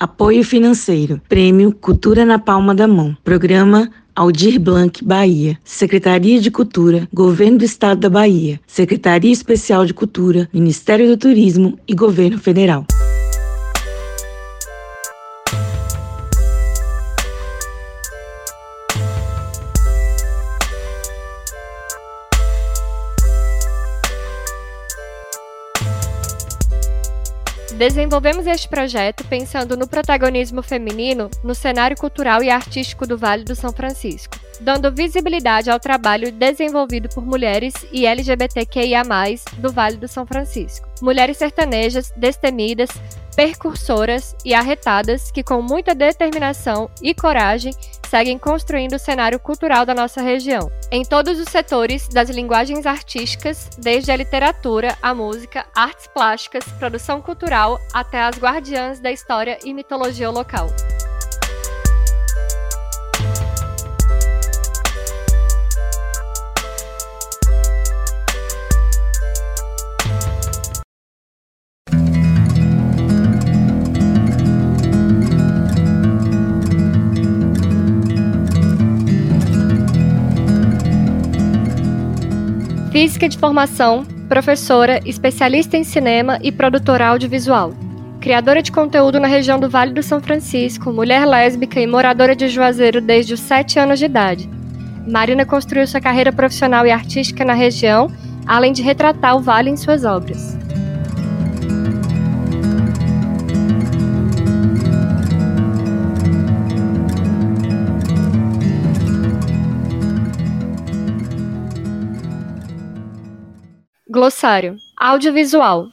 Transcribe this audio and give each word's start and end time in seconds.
Apoio 0.00 0.42
financeiro. 0.42 1.20
Prêmio 1.28 1.72
Cultura 1.72 2.24
na 2.24 2.38
Palma 2.38 2.74
da 2.74 2.88
Mão. 2.88 3.14
Programa 3.22 3.90
Aldir 4.16 4.58
Blanc, 4.58 5.04
Bahia. 5.04 5.58
Secretaria 5.62 6.40
de 6.40 6.50
Cultura, 6.50 7.06
Governo 7.12 7.58
do 7.58 7.66
Estado 7.66 8.00
da 8.00 8.08
Bahia. 8.08 8.58
Secretaria 8.66 9.30
Especial 9.30 9.84
de 9.84 9.92
Cultura, 9.92 10.48
Ministério 10.54 11.06
do 11.06 11.18
Turismo 11.18 11.78
e 11.86 11.94
Governo 11.94 12.38
Federal. 12.38 12.86
Desenvolvemos 27.80 28.46
este 28.46 28.68
projeto 28.68 29.24
pensando 29.24 29.74
no 29.74 29.88
protagonismo 29.88 30.62
feminino 30.62 31.30
no 31.42 31.54
cenário 31.54 31.96
cultural 31.96 32.42
e 32.42 32.50
artístico 32.50 33.06
do 33.06 33.16
Vale 33.16 33.42
do 33.42 33.54
São 33.54 33.72
Francisco, 33.72 34.38
dando 34.60 34.92
visibilidade 34.92 35.70
ao 35.70 35.80
trabalho 35.80 36.30
desenvolvido 36.30 37.08
por 37.08 37.24
mulheres 37.24 37.72
e 37.90 38.04
LGBTQIA, 38.04 39.02
do 39.56 39.72
Vale 39.72 39.96
do 39.96 40.06
São 40.06 40.26
Francisco. 40.26 40.86
Mulheres 41.00 41.38
sertanejas, 41.38 42.12
destemidas, 42.14 42.90
percursoras 43.40 44.36
e 44.44 44.52
arretadas 44.52 45.30
que, 45.30 45.42
com 45.42 45.62
muita 45.62 45.94
determinação 45.94 46.90
e 47.00 47.14
coragem, 47.14 47.72
seguem 48.06 48.36
construindo 48.36 48.96
o 48.96 48.98
cenário 48.98 49.40
cultural 49.40 49.86
da 49.86 49.94
nossa 49.94 50.20
região, 50.20 50.70
em 50.92 51.02
todos 51.02 51.40
os 51.40 51.48
setores 51.48 52.06
das 52.06 52.28
linguagens 52.28 52.84
artísticas, 52.84 53.70
desde 53.78 54.12
a 54.12 54.16
literatura, 54.16 54.94
a 55.00 55.14
música, 55.14 55.64
artes 55.74 56.06
plásticas, 56.08 56.64
produção 56.78 57.22
cultural, 57.22 57.78
até 57.94 58.20
as 58.20 58.36
guardiãs 58.36 59.00
da 59.00 59.10
história 59.10 59.58
e 59.64 59.72
mitologia 59.72 60.28
local. 60.28 60.66
Física 83.00 83.30
de 83.30 83.38
formação, 83.38 84.04
professora, 84.28 85.00
especialista 85.06 85.74
em 85.74 85.82
cinema 85.82 86.38
e 86.42 86.52
produtora 86.52 87.06
audiovisual. 87.06 87.72
Criadora 88.20 88.60
de 88.60 88.70
conteúdo 88.70 89.18
na 89.18 89.26
região 89.26 89.58
do 89.58 89.70
Vale 89.70 89.94
do 89.94 90.02
São 90.02 90.20
Francisco, 90.20 90.92
mulher 90.92 91.24
lésbica 91.24 91.80
e 91.80 91.86
moradora 91.86 92.36
de 92.36 92.46
Juazeiro 92.50 93.00
desde 93.00 93.32
os 93.32 93.40
7 93.40 93.78
anos 93.78 93.98
de 93.98 94.04
idade. 94.04 94.50
Marina 95.08 95.46
construiu 95.46 95.86
sua 95.86 95.98
carreira 95.98 96.30
profissional 96.30 96.86
e 96.86 96.90
artística 96.90 97.42
na 97.42 97.54
região, 97.54 98.12
além 98.46 98.70
de 98.70 98.82
retratar 98.82 99.34
o 99.34 99.40
Vale 99.40 99.70
em 99.70 99.78
suas 99.78 100.04
obras. 100.04 100.58
Glossário. 114.20 114.76
Audiovisual. 114.98 115.88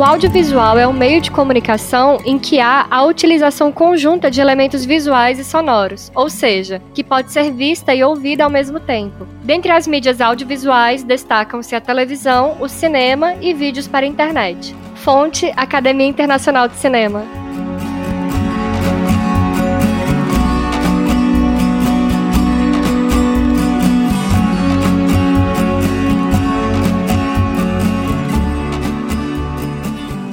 O 0.00 0.02
audiovisual 0.02 0.78
é 0.78 0.88
um 0.88 0.94
meio 0.94 1.20
de 1.20 1.30
comunicação 1.30 2.16
em 2.24 2.38
que 2.38 2.58
há 2.58 2.86
a 2.90 3.04
utilização 3.04 3.70
conjunta 3.70 4.30
de 4.30 4.40
elementos 4.40 4.82
visuais 4.82 5.38
e 5.38 5.44
sonoros, 5.44 6.10
ou 6.14 6.30
seja, 6.30 6.80
que 6.94 7.04
pode 7.04 7.30
ser 7.30 7.52
vista 7.52 7.94
e 7.94 8.02
ouvida 8.02 8.42
ao 8.42 8.48
mesmo 8.48 8.80
tempo. 8.80 9.26
Dentre 9.44 9.70
as 9.70 9.86
mídias 9.86 10.22
audiovisuais 10.22 11.02
destacam-se 11.02 11.76
a 11.76 11.82
televisão, 11.82 12.56
o 12.60 12.66
cinema 12.66 13.34
e 13.42 13.52
vídeos 13.52 13.86
para 13.86 14.06
a 14.06 14.08
internet. 14.08 14.74
Fonte: 14.94 15.52
Academia 15.54 16.06
Internacional 16.06 16.66
de 16.66 16.76
Cinema. 16.76 17.39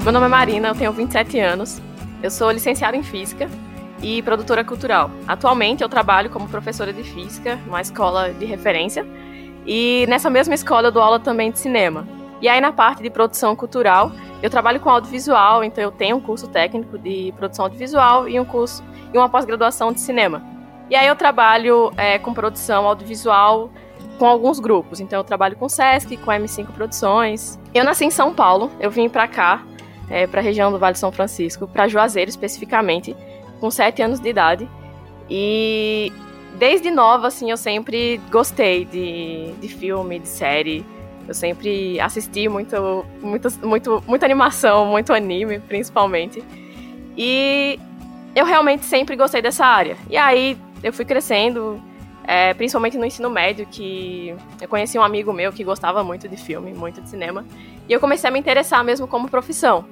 Meu 0.07 0.13
nome 0.13 0.27
é 0.27 0.29
Marina, 0.29 0.69
eu 0.69 0.73
tenho 0.73 0.93
27 0.93 1.37
anos. 1.37 1.81
Eu 2.23 2.31
sou 2.31 2.49
licenciada 2.49 2.95
em 2.95 3.03
Física 3.03 3.49
e 4.01 4.21
produtora 4.21 4.63
cultural. 4.63 5.11
Atualmente 5.27 5.83
eu 5.83 5.89
trabalho 5.89 6.29
como 6.29 6.47
professora 6.47 6.93
de 6.93 7.03
Física 7.03 7.57
numa 7.65 7.81
escola 7.81 8.31
de 8.31 8.45
referência 8.45 9.05
e 9.65 10.05
nessa 10.07 10.29
mesma 10.29 10.55
escola 10.55 10.87
eu 10.87 10.91
dou 10.93 11.03
aula 11.03 11.19
também 11.19 11.51
de 11.51 11.59
cinema. 11.59 12.07
E 12.41 12.47
aí 12.47 12.61
na 12.61 12.71
parte 12.71 13.03
de 13.03 13.09
produção 13.09 13.53
cultural 13.53 14.13
eu 14.41 14.49
trabalho 14.49 14.79
com 14.79 14.89
audiovisual, 14.89 15.61
então 15.61 15.83
eu 15.83 15.91
tenho 15.91 16.15
um 16.15 16.21
curso 16.21 16.47
técnico 16.47 16.97
de 16.97 17.33
produção 17.35 17.65
audiovisual 17.65 18.29
e 18.29 18.39
um 18.39 18.45
curso 18.45 18.81
e 19.13 19.17
uma 19.17 19.27
pós-graduação 19.27 19.91
de 19.91 19.99
cinema. 19.99 20.41
E 20.89 20.95
aí 20.95 21.05
eu 21.05 21.17
trabalho 21.17 21.91
é, 21.97 22.17
com 22.17 22.33
produção 22.33 22.87
audiovisual 22.87 23.69
com 24.17 24.25
alguns 24.25 24.57
grupos. 24.57 25.01
Então 25.01 25.19
eu 25.19 25.23
trabalho 25.25 25.57
com 25.57 25.65
o 25.65 25.69
Sesc, 25.69 26.15
com 26.15 26.31
a 26.31 26.39
M5 26.39 26.67
Produções. 26.67 27.59
Eu 27.73 27.83
nasci 27.83 28.05
em 28.05 28.09
São 28.09 28.33
Paulo, 28.33 28.71
eu 28.79 28.89
vim 28.89 29.09
para 29.09 29.27
cá 29.27 29.61
é, 30.09 30.25
para 30.27 30.39
a 30.39 30.43
região 30.43 30.71
do 30.71 30.79
Vale 30.79 30.93
de 30.93 30.99
São 30.99 31.11
Francisco, 31.11 31.67
para 31.67 31.87
Juazeiro 31.87 32.29
especificamente, 32.29 33.15
com 33.59 33.69
sete 33.69 34.01
anos 34.01 34.19
de 34.19 34.29
idade. 34.29 34.69
E 35.29 36.11
desde 36.57 36.89
nova, 36.89 37.27
assim, 37.27 37.51
eu 37.51 37.57
sempre 37.57 38.19
gostei 38.31 38.85
de, 38.85 39.53
de 39.59 39.67
filme, 39.67 40.19
de 40.19 40.27
série. 40.27 40.85
Eu 41.27 41.33
sempre 41.33 41.99
assisti 41.99 42.47
muito, 42.47 43.05
muito, 43.21 43.49
muito, 43.65 44.03
muita 44.07 44.25
animação, 44.25 44.85
muito 44.85 45.13
anime, 45.13 45.59
principalmente. 45.59 46.43
E 47.17 47.79
eu 48.35 48.45
realmente 48.45 48.85
sempre 48.85 49.15
gostei 49.15 49.41
dessa 49.41 49.65
área. 49.65 49.97
E 50.09 50.15
aí 50.15 50.57
eu 50.81 50.93
fui 50.93 51.03
crescendo, 51.03 51.81
é, 52.23 52.53
principalmente 52.53 52.97
no 52.97 53.03
ensino 53.03 53.29
médio, 53.29 53.67
que 53.69 54.33
eu 54.61 54.67
conheci 54.67 54.97
um 54.97 55.03
amigo 55.03 55.33
meu 55.33 55.51
que 55.51 55.63
gostava 55.63 56.03
muito 56.03 56.29
de 56.29 56.37
filme, 56.37 56.73
muito 56.73 57.01
de 57.01 57.09
cinema. 57.09 57.43
E 57.87 57.93
eu 57.93 57.99
comecei 57.99 58.29
a 58.29 58.31
me 58.31 58.39
interessar 58.39 58.83
mesmo 58.83 59.07
como 59.07 59.29
profissão. 59.29 59.85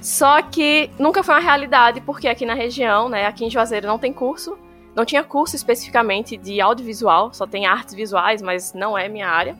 Só 0.00 0.42
que 0.42 0.90
nunca 0.98 1.22
foi 1.22 1.34
uma 1.36 1.40
realidade, 1.40 2.00
porque 2.00 2.26
aqui 2.26 2.44
na 2.44 2.54
região, 2.54 3.08
né, 3.08 3.26
aqui 3.26 3.44
em 3.44 3.50
Juazeiro 3.50 3.86
não 3.86 3.98
tem 3.98 4.12
curso, 4.12 4.58
não 4.94 5.04
tinha 5.04 5.22
curso 5.22 5.54
especificamente 5.54 6.36
de 6.36 6.60
audiovisual, 6.60 7.32
só 7.32 7.46
tem 7.46 7.66
artes 7.66 7.94
visuais, 7.94 8.42
mas 8.42 8.74
não 8.74 8.98
é 8.98 9.08
minha 9.08 9.28
área. 9.28 9.56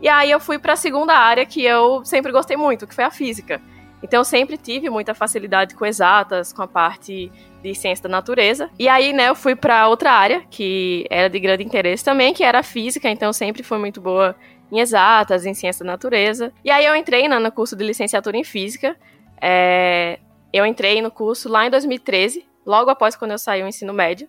E 0.00 0.08
aí 0.08 0.30
eu 0.30 0.38
fui 0.38 0.58
para 0.58 0.74
a 0.74 0.76
segunda 0.76 1.14
área 1.14 1.44
que 1.44 1.64
eu 1.64 2.04
sempre 2.04 2.30
gostei 2.30 2.56
muito, 2.56 2.86
que 2.86 2.94
foi 2.94 3.04
a 3.04 3.10
física. 3.10 3.60
Então 4.02 4.20
eu 4.20 4.24
sempre 4.24 4.56
tive 4.56 4.88
muita 4.88 5.14
facilidade 5.14 5.74
com 5.74 5.84
exatas, 5.84 6.52
com 6.52 6.62
a 6.62 6.68
parte 6.68 7.30
de 7.62 7.74
ciência 7.74 8.02
da 8.04 8.08
natureza. 8.08 8.70
E 8.78 8.88
aí, 8.88 9.12
né, 9.12 9.28
eu 9.28 9.34
fui 9.34 9.54
para 9.54 9.88
outra 9.88 10.12
área 10.12 10.42
que 10.50 11.06
era 11.10 11.28
de 11.28 11.38
grande 11.38 11.64
interesse 11.64 12.04
também, 12.04 12.32
que 12.32 12.42
era 12.42 12.60
a 12.60 12.62
física, 12.62 13.10
então 13.10 13.28
eu 13.28 13.32
sempre 13.32 13.62
fui 13.62 13.78
muito 13.78 14.00
boa 14.00 14.34
em 14.70 14.80
exatas, 14.80 15.44
em 15.46 15.54
ciência 15.54 15.84
da 15.84 15.92
natureza. 15.92 16.52
E 16.64 16.70
aí 16.70 16.84
eu 16.84 16.94
entrei 16.94 17.28
né, 17.28 17.38
no 17.38 17.50
curso 17.52 17.74
de 17.76 17.84
licenciatura 17.84 18.36
em 18.36 18.44
física. 18.44 18.96
É, 19.40 20.18
eu 20.52 20.66
entrei 20.66 21.00
no 21.00 21.10
curso 21.10 21.48
lá 21.48 21.66
em 21.66 21.70
2013, 21.70 22.46
logo 22.64 22.90
após 22.90 23.16
quando 23.16 23.32
eu 23.32 23.38
saí 23.38 23.62
do 23.62 23.68
ensino 23.68 23.92
médio. 23.92 24.28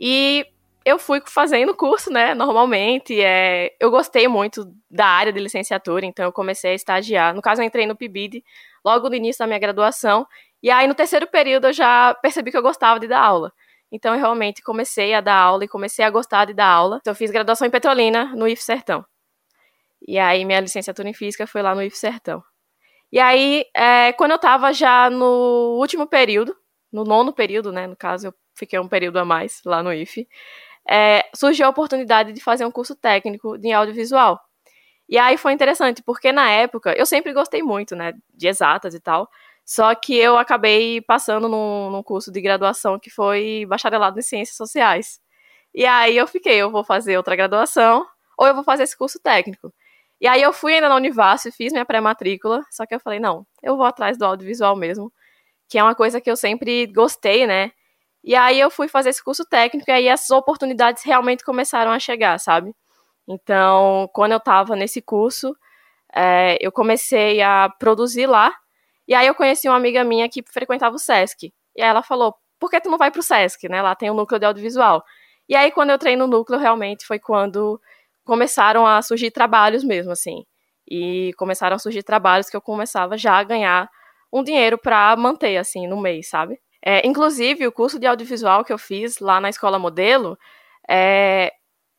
E 0.00 0.46
eu 0.86 1.00
fui 1.00 1.20
fazendo 1.26 1.72
o 1.72 1.74
curso, 1.74 2.12
né, 2.12 2.32
normalmente. 2.32 3.20
É, 3.20 3.74
eu 3.80 3.90
gostei 3.90 4.28
muito 4.28 4.72
da 4.90 5.06
área 5.06 5.32
de 5.32 5.40
licenciatura, 5.40 6.06
então 6.06 6.24
eu 6.24 6.32
comecei 6.32 6.70
a 6.70 6.74
estagiar. 6.74 7.34
No 7.34 7.42
caso, 7.42 7.60
eu 7.60 7.66
entrei 7.66 7.86
no 7.86 7.96
PIBID 7.96 8.44
logo 8.84 9.08
no 9.08 9.16
início 9.16 9.40
da 9.40 9.46
minha 9.48 9.58
graduação. 9.58 10.26
E 10.62 10.70
aí, 10.70 10.86
no 10.86 10.94
terceiro 10.94 11.26
período, 11.26 11.66
eu 11.66 11.72
já 11.72 12.14
percebi 12.22 12.50
que 12.50 12.56
eu 12.56 12.62
gostava 12.62 13.00
de 13.00 13.08
dar 13.08 13.20
aula. 13.20 13.52
Então, 13.90 14.14
eu 14.14 14.20
realmente 14.20 14.62
comecei 14.62 15.12
a 15.12 15.20
dar 15.20 15.36
aula 15.36 15.64
e 15.64 15.68
comecei 15.68 16.04
a 16.04 16.10
gostar 16.10 16.44
de 16.44 16.54
dar 16.54 16.68
aula. 16.68 16.98
Então, 17.00 17.10
eu 17.10 17.16
fiz 17.16 17.30
graduação 17.30 17.66
em 17.66 17.70
Petrolina, 17.70 18.32
no 18.36 18.46
IF 18.46 18.62
Sertão. 18.62 19.04
E 20.06 20.18
aí 20.18 20.44
minha 20.44 20.60
licenciatura 20.60 21.08
em 21.08 21.14
física 21.14 21.46
foi 21.46 21.62
lá 21.62 21.74
no 21.74 21.82
IF 21.82 21.96
Sertão. 21.98 22.42
E 23.12 23.18
aí, 23.20 23.64
é, 23.74 24.12
quando 24.12 24.32
eu 24.32 24.36
estava 24.36 24.72
já 24.72 25.10
no 25.10 25.76
último 25.78 26.06
período, 26.06 26.56
no 26.92 27.04
nono 27.04 27.32
período, 27.32 27.72
né? 27.72 27.86
No 27.86 27.96
caso, 27.96 28.28
eu 28.28 28.34
fiquei 28.54 28.78
um 28.78 28.88
período 28.88 29.18
a 29.18 29.24
mais 29.24 29.60
lá 29.64 29.82
no 29.82 29.92
IF, 29.92 30.26
é, 30.88 31.28
surgiu 31.34 31.66
a 31.66 31.70
oportunidade 31.70 32.32
de 32.32 32.40
fazer 32.40 32.64
um 32.64 32.70
curso 32.70 32.94
técnico 32.96 33.58
de 33.58 33.72
audiovisual. 33.72 34.40
E 35.08 35.18
aí 35.18 35.36
foi 35.36 35.52
interessante, 35.52 36.02
porque 36.02 36.32
na 36.32 36.50
época 36.50 36.94
eu 36.96 37.06
sempre 37.06 37.32
gostei 37.32 37.62
muito, 37.62 37.94
né, 37.96 38.12
de 38.34 38.48
exatas 38.48 38.94
e 38.94 39.00
tal. 39.00 39.28
Só 39.64 39.94
que 39.94 40.16
eu 40.16 40.38
acabei 40.38 41.00
passando 41.02 41.48
num, 41.48 41.90
num 41.90 42.02
curso 42.02 42.30
de 42.32 42.40
graduação 42.40 42.98
que 42.98 43.10
foi 43.10 43.66
bacharelado 43.68 44.18
em 44.18 44.22
Ciências 44.22 44.56
Sociais. 44.56 45.20
E 45.74 45.84
aí 45.86 46.16
eu 46.16 46.26
fiquei, 46.26 46.56
eu 46.56 46.70
vou 46.70 46.84
fazer 46.84 47.16
outra 47.16 47.36
graduação 47.36 48.06
ou 48.38 48.46
eu 48.46 48.54
vou 48.54 48.64
fazer 48.64 48.84
esse 48.84 48.96
curso 48.96 49.20
técnico. 49.20 49.72
E 50.20 50.26
aí 50.26 50.40
eu 50.42 50.52
fui 50.52 50.74
ainda 50.74 50.88
na 50.88 50.96
Univasf, 50.96 51.50
fiz 51.52 51.72
minha 51.72 51.84
pré-matrícula, 51.84 52.62
só 52.70 52.86
que 52.86 52.94
eu 52.94 53.00
falei, 53.00 53.20
não, 53.20 53.46
eu 53.62 53.76
vou 53.76 53.84
atrás 53.84 54.16
do 54.16 54.24
audiovisual 54.24 54.74
mesmo, 54.76 55.12
que 55.68 55.78
é 55.78 55.82
uma 55.82 55.94
coisa 55.94 56.20
que 56.20 56.30
eu 56.30 56.36
sempre 56.36 56.86
gostei, 56.86 57.46
né? 57.46 57.72
E 58.24 58.34
aí 58.34 58.58
eu 58.58 58.70
fui 58.70 58.88
fazer 58.88 59.10
esse 59.10 59.22
curso 59.22 59.44
técnico 59.44 59.90
e 59.90 59.92
aí 59.92 60.08
essas 60.08 60.30
oportunidades 60.30 61.04
realmente 61.04 61.44
começaram 61.44 61.92
a 61.92 61.98
chegar, 61.98 62.38
sabe? 62.40 62.74
Então, 63.28 64.08
quando 64.12 64.32
eu 64.32 64.38
estava 64.38 64.74
nesse 64.76 65.02
curso, 65.02 65.56
é, 66.14 66.56
eu 66.60 66.72
comecei 66.72 67.42
a 67.42 67.68
produzir 67.78 68.26
lá 68.26 68.52
e 69.08 69.14
aí 69.14 69.26
eu 69.26 69.34
conheci 69.34 69.68
uma 69.68 69.76
amiga 69.76 70.02
minha 70.04 70.28
que 70.28 70.42
frequentava 70.42 70.96
o 70.96 70.98
SESC. 70.98 71.52
E 71.76 71.82
aí 71.82 71.88
ela 71.88 72.02
falou: 72.02 72.34
por 72.58 72.70
que 72.70 72.80
tu 72.80 72.90
não 72.90 72.98
vai 72.98 73.10
pro 73.10 73.22
SESC, 73.22 73.68
né? 73.68 73.82
Lá 73.82 73.94
tem 73.94 74.10
o 74.10 74.12
um 74.12 74.16
núcleo 74.16 74.40
de 74.40 74.46
audiovisual. 74.46 75.04
E 75.48 75.54
aí, 75.54 75.70
quando 75.70 75.90
eu 75.90 75.96
entrei 75.96 76.16
no 76.16 76.26
núcleo, 76.26 76.58
realmente 76.58 77.06
foi 77.06 77.18
quando 77.20 77.80
começaram 78.26 78.86
a 78.86 79.00
surgir 79.00 79.30
trabalhos 79.30 79.84
mesmo, 79.84 80.12
assim. 80.12 80.44
E 80.88 81.32
começaram 81.38 81.76
a 81.76 81.78
surgir 81.78 82.02
trabalhos 82.02 82.50
que 82.50 82.56
eu 82.56 82.60
começava 82.60 83.16
já 83.16 83.38
a 83.38 83.44
ganhar 83.44 83.88
um 84.32 84.42
dinheiro 84.42 84.76
para 84.76 85.16
manter, 85.16 85.56
assim, 85.56 85.86
no 85.86 86.00
mês, 86.00 86.28
sabe? 86.28 86.58
É, 86.84 87.06
inclusive, 87.06 87.66
o 87.66 87.72
curso 87.72 87.98
de 87.98 88.06
audiovisual 88.06 88.64
que 88.64 88.72
eu 88.72 88.78
fiz 88.78 89.18
lá 89.18 89.40
na 89.40 89.48
Escola 89.48 89.78
Modelo, 89.78 90.38
é, 90.88 91.52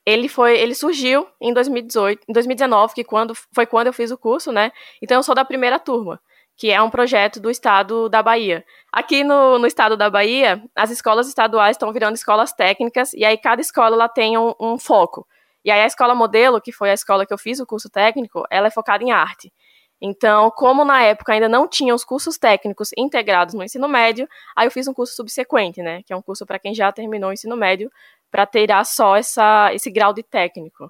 ele 0.06 0.30
foi, 0.30 0.58
ele 0.60 0.76
surgiu 0.76 1.28
em 1.42 1.54
2018, 1.54 2.26
em 2.30 2.34
2019, 2.34 2.94
que 2.94 3.04
quando, 3.04 3.34
foi 3.54 3.66
quando 3.66 3.88
eu 3.88 3.94
fiz 3.94 4.12
o 4.12 4.18
curso, 4.18 4.52
né? 4.52 4.72
Então 5.02 5.18
eu 5.18 5.24
sou 5.24 5.36
da 5.36 5.44
primeira 5.44 5.80
turma 5.80 6.20
que 6.58 6.72
é 6.72 6.82
um 6.82 6.90
projeto 6.90 7.40
do 7.40 7.52
estado 7.52 8.10
da 8.10 8.24
Bahia. 8.24 8.66
Aqui 8.92 9.24
no, 9.24 9.60
no 9.60 9.68
estado 9.68 9.96
da 9.96 10.10
Bahia, 10.10 10.62
as 10.76 10.90
escolas 10.90 11.28
estaduais 11.28 11.76
estão 11.76 11.94
virando 11.94 12.16
escolas 12.16 12.52
técnicas, 12.52 13.14
e 13.14 13.24
aí 13.24 13.38
cada 13.38 13.62
escola 13.62 13.96
ela 13.96 14.10
tem 14.10 14.38
um, 14.38 14.56
um 14.60 14.80
foco. 14.80 15.28
E 15.68 15.72
aí 15.72 15.82
a 15.82 15.86
escola 15.86 16.16
modelo, 16.16 16.62
que 16.62 16.72
foi 16.72 16.92
a 16.92 16.94
escola 16.94 17.26
que 17.26 17.34
eu 17.34 17.38
fiz 17.38 17.60
o 17.60 17.66
curso 17.66 17.90
técnico, 17.90 18.46
ela 18.50 18.68
é 18.68 18.72
focada 18.72 19.04
em 19.04 19.12
arte. 19.12 19.52
Então, 20.00 20.50
como 20.50 20.86
na 20.86 21.04
época 21.04 21.34
ainda 21.34 21.50
não 21.50 21.68
tinha 21.68 21.94
os 21.94 22.06
cursos 22.06 22.38
técnicos 22.38 22.92
integrados 22.98 23.54
no 23.54 23.62
ensino 23.62 23.86
médio, 23.86 24.30
aí 24.56 24.66
eu 24.66 24.72
fiz 24.72 24.88
um 24.88 24.94
curso 24.94 25.14
subsequente, 25.14 25.82
né, 25.82 26.04
que 26.04 26.14
é 26.14 26.16
um 26.16 26.22
curso 26.22 26.46
para 26.46 26.58
quem 26.58 26.74
já 26.74 26.90
terminou 26.94 27.32
o 27.32 27.34
ensino 27.34 27.58
médio, 27.58 27.92
para 28.32 28.46
ter 28.46 28.70
só 28.86 29.18
essa, 29.18 29.74
esse 29.74 29.92
grau 29.92 30.14
de 30.14 30.24
técnico, 30.24 30.90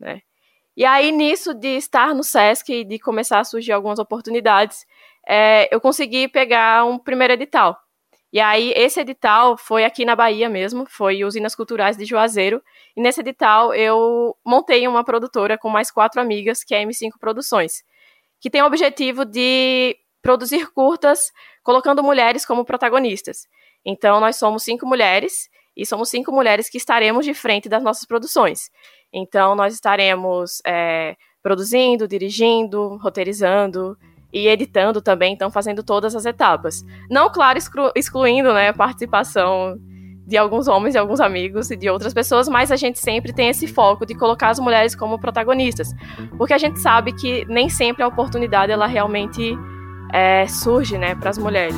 né. 0.00 0.22
E 0.74 0.86
aí, 0.86 1.12
nisso 1.12 1.52
de 1.52 1.76
estar 1.76 2.14
no 2.14 2.24
SESC 2.24 2.70
e 2.70 2.84
de 2.84 2.98
começar 2.98 3.40
a 3.40 3.44
surgir 3.44 3.72
algumas 3.72 3.98
oportunidades, 3.98 4.86
é, 5.28 5.68
eu 5.70 5.78
consegui 5.78 6.26
pegar 6.26 6.86
um 6.86 6.98
primeiro 6.98 7.34
edital. 7.34 7.78
E 8.36 8.40
aí, 8.40 8.70
esse 8.76 9.00
edital 9.00 9.56
foi 9.56 9.82
aqui 9.82 10.04
na 10.04 10.14
Bahia 10.14 10.46
mesmo, 10.46 10.84
foi 10.86 11.24
Usinas 11.24 11.54
Culturais 11.54 11.96
de 11.96 12.04
Juazeiro. 12.04 12.62
E 12.94 13.00
nesse 13.00 13.22
edital, 13.22 13.72
eu 13.72 14.36
montei 14.44 14.86
uma 14.86 15.02
produtora 15.02 15.56
com 15.56 15.70
mais 15.70 15.90
quatro 15.90 16.20
amigas, 16.20 16.62
que 16.62 16.74
é 16.74 16.82
a 16.82 16.86
M5 16.86 17.12
Produções, 17.18 17.82
que 18.38 18.50
tem 18.50 18.60
o 18.60 18.66
objetivo 18.66 19.24
de 19.24 19.96
produzir 20.20 20.70
curtas 20.72 21.32
colocando 21.62 22.02
mulheres 22.02 22.44
como 22.44 22.62
protagonistas. 22.62 23.48
Então, 23.82 24.20
nós 24.20 24.36
somos 24.36 24.64
cinco 24.64 24.84
mulheres, 24.84 25.48
e 25.74 25.86
somos 25.86 26.10
cinco 26.10 26.30
mulheres 26.30 26.68
que 26.68 26.76
estaremos 26.76 27.24
de 27.24 27.32
frente 27.32 27.70
das 27.70 27.82
nossas 27.82 28.04
produções. 28.04 28.70
Então, 29.10 29.54
nós 29.54 29.72
estaremos 29.72 30.60
é, 30.66 31.16
produzindo, 31.42 32.06
dirigindo, 32.06 32.98
roteirizando 32.98 33.96
e 34.32 34.48
editando 34.48 35.00
também, 35.00 35.32
então 35.32 35.50
fazendo 35.50 35.82
todas 35.82 36.14
as 36.14 36.26
etapas. 36.26 36.84
Não, 37.10 37.30
claro, 37.30 37.58
exclu 37.58 37.90
excluindo 37.94 38.52
né, 38.52 38.68
a 38.68 38.74
participação 38.74 39.78
de 40.26 40.36
alguns 40.36 40.66
homens 40.66 40.94
e 40.94 40.98
alguns 40.98 41.20
amigos 41.20 41.70
e 41.70 41.76
de 41.76 41.88
outras 41.88 42.12
pessoas, 42.12 42.48
mas 42.48 42.72
a 42.72 42.76
gente 42.76 42.98
sempre 42.98 43.32
tem 43.32 43.48
esse 43.48 43.68
foco 43.68 44.04
de 44.04 44.14
colocar 44.14 44.48
as 44.48 44.58
mulheres 44.58 44.96
como 44.96 45.20
protagonistas, 45.20 45.94
porque 46.36 46.52
a 46.52 46.58
gente 46.58 46.80
sabe 46.80 47.12
que 47.12 47.44
nem 47.46 47.68
sempre 47.68 48.02
a 48.02 48.08
oportunidade 48.08 48.72
ela 48.72 48.86
realmente 48.86 49.56
é, 50.12 50.46
surge 50.48 50.98
né, 50.98 51.14
para 51.14 51.30
as 51.30 51.38
mulheres. 51.38 51.76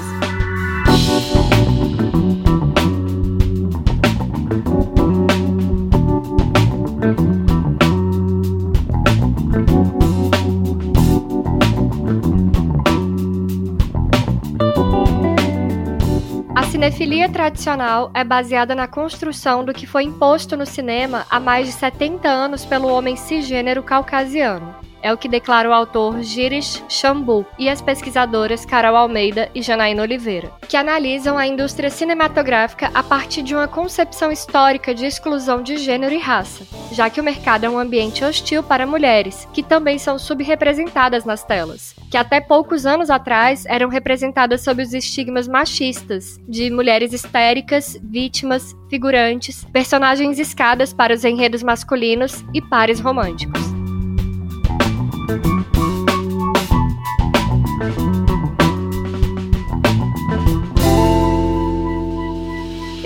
Cinefilia 16.78 17.28
tradicional 17.28 18.08
é 18.14 18.22
baseada 18.22 18.72
na 18.72 18.86
construção 18.86 19.64
do 19.64 19.74
que 19.74 19.84
foi 19.84 20.04
imposto 20.04 20.56
no 20.56 20.64
cinema 20.64 21.26
há 21.28 21.40
mais 21.40 21.66
de 21.66 21.72
70 21.72 22.28
anos 22.28 22.64
pelo 22.64 22.86
homem 22.86 23.16
cisgênero 23.16 23.82
caucasiano. 23.82 24.87
É 25.02 25.12
o 25.12 25.16
que 25.16 25.28
declara 25.28 25.68
o 25.68 25.72
autor 25.72 26.20
Girish 26.22 26.82
Shambu 26.88 27.46
e 27.58 27.68
as 27.68 27.80
pesquisadoras 27.80 28.64
Carol 28.64 28.96
Almeida 28.96 29.48
e 29.54 29.62
Janaína 29.62 30.02
Oliveira, 30.02 30.52
que 30.68 30.76
analisam 30.76 31.38
a 31.38 31.46
indústria 31.46 31.90
cinematográfica 31.90 32.90
a 32.92 33.02
partir 33.02 33.42
de 33.42 33.54
uma 33.54 33.68
concepção 33.68 34.32
histórica 34.32 34.94
de 34.94 35.06
exclusão 35.06 35.62
de 35.62 35.76
gênero 35.76 36.14
e 36.14 36.18
raça, 36.18 36.66
já 36.92 37.08
que 37.08 37.20
o 37.20 37.24
mercado 37.24 37.64
é 37.64 37.70
um 37.70 37.78
ambiente 37.78 38.24
hostil 38.24 38.62
para 38.62 38.86
mulheres, 38.86 39.46
que 39.52 39.62
também 39.62 39.98
são 39.98 40.18
subrepresentadas 40.18 41.24
nas 41.24 41.44
telas, 41.44 41.94
que 42.10 42.16
até 42.16 42.40
poucos 42.40 42.84
anos 42.84 43.10
atrás 43.10 43.64
eram 43.66 43.88
representadas 43.88 44.62
sob 44.62 44.82
os 44.82 44.92
estigmas 44.92 45.46
machistas 45.46 46.40
de 46.48 46.70
mulheres 46.70 47.12
histéricas, 47.12 47.98
vítimas, 48.02 48.74
figurantes, 48.90 49.64
personagens 49.66 50.38
escadas 50.38 50.92
para 50.92 51.14
os 51.14 51.24
enredos 51.24 51.62
masculinos 51.62 52.44
e 52.52 52.60
pares 52.60 53.00
românticos. 53.00 53.77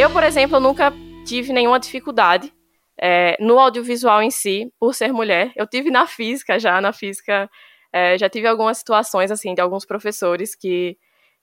Eu, 0.02 0.10
por 0.10 0.24
exemplo, 0.24 0.58
nunca 0.58 0.92
tive 1.24 1.52
nenhuma 1.52 1.78
dificuldade 1.78 2.52
é, 3.00 3.36
no 3.38 3.56
audiovisual 3.60 4.20
em 4.20 4.32
si, 4.32 4.68
por 4.76 4.96
ser 4.96 5.12
mulher. 5.12 5.52
Eu 5.54 5.64
tive 5.64 5.92
na 5.92 6.08
física 6.08 6.58
já, 6.58 6.80
na 6.80 6.92
física, 6.92 7.48
é, 7.92 8.18
já 8.18 8.28
tive 8.28 8.48
algumas 8.48 8.78
situações, 8.78 9.30
assim, 9.30 9.54
de 9.54 9.60
alguns 9.60 9.86
professores 9.86 10.56
que 10.56 10.98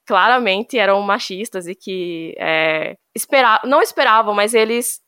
claramente 0.05 0.77
eram 0.77 1.01
machistas 1.01 1.67
e 1.67 1.73
que 1.73 2.35
é, 2.37 2.97
espera 3.15 3.61
não 3.63 3.81
esperavam, 3.81 4.33
mas 4.33 4.53
eles 4.53 4.99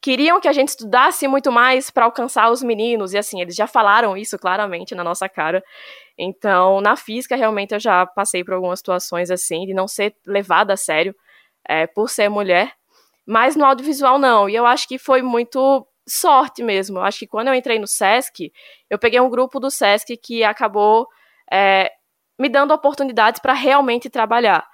queriam 0.00 0.40
que 0.40 0.46
a 0.46 0.52
gente 0.52 0.68
estudasse 0.68 1.26
muito 1.26 1.50
mais 1.50 1.90
para 1.90 2.04
alcançar 2.04 2.52
os 2.52 2.62
meninos, 2.62 3.14
e 3.14 3.18
assim, 3.18 3.40
eles 3.40 3.56
já 3.56 3.66
falaram 3.66 4.16
isso 4.16 4.38
claramente 4.38 4.94
na 4.94 5.02
nossa 5.02 5.28
cara. 5.28 5.60
Então, 6.16 6.80
na 6.80 6.94
física, 6.94 7.34
realmente, 7.34 7.74
eu 7.74 7.80
já 7.80 8.06
passei 8.06 8.44
por 8.44 8.54
algumas 8.54 8.78
situações 8.78 9.28
assim, 9.28 9.66
de 9.66 9.74
não 9.74 9.88
ser 9.88 10.14
levada 10.24 10.74
a 10.74 10.76
sério 10.76 11.12
é, 11.68 11.84
por 11.88 12.08
ser 12.08 12.28
mulher, 12.28 12.72
mas 13.26 13.56
no 13.56 13.64
audiovisual 13.64 14.18
não, 14.18 14.48
e 14.48 14.54
eu 14.54 14.66
acho 14.66 14.88
que 14.88 14.98
foi 14.98 15.22
muito 15.22 15.86
sorte 16.08 16.62
mesmo. 16.62 16.98
Eu 16.98 17.02
acho 17.02 17.20
que 17.20 17.26
quando 17.26 17.48
eu 17.48 17.54
entrei 17.54 17.78
no 17.78 17.86
SESC, 17.86 18.52
eu 18.90 18.98
peguei 18.98 19.20
um 19.20 19.30
grupo 19.30 19.60
do 19.60 19.70
SESC 19.70 20.16
que 20.16 20.42
acabou 20.42 21.06
é, 21.50 21.90
me 22.38 22.48
dando 22.48 22.74
oportunidades 22.74 23.40
para 23.40 23.52
realmente 23.52 24.10
trabalhar. 24.10 24.66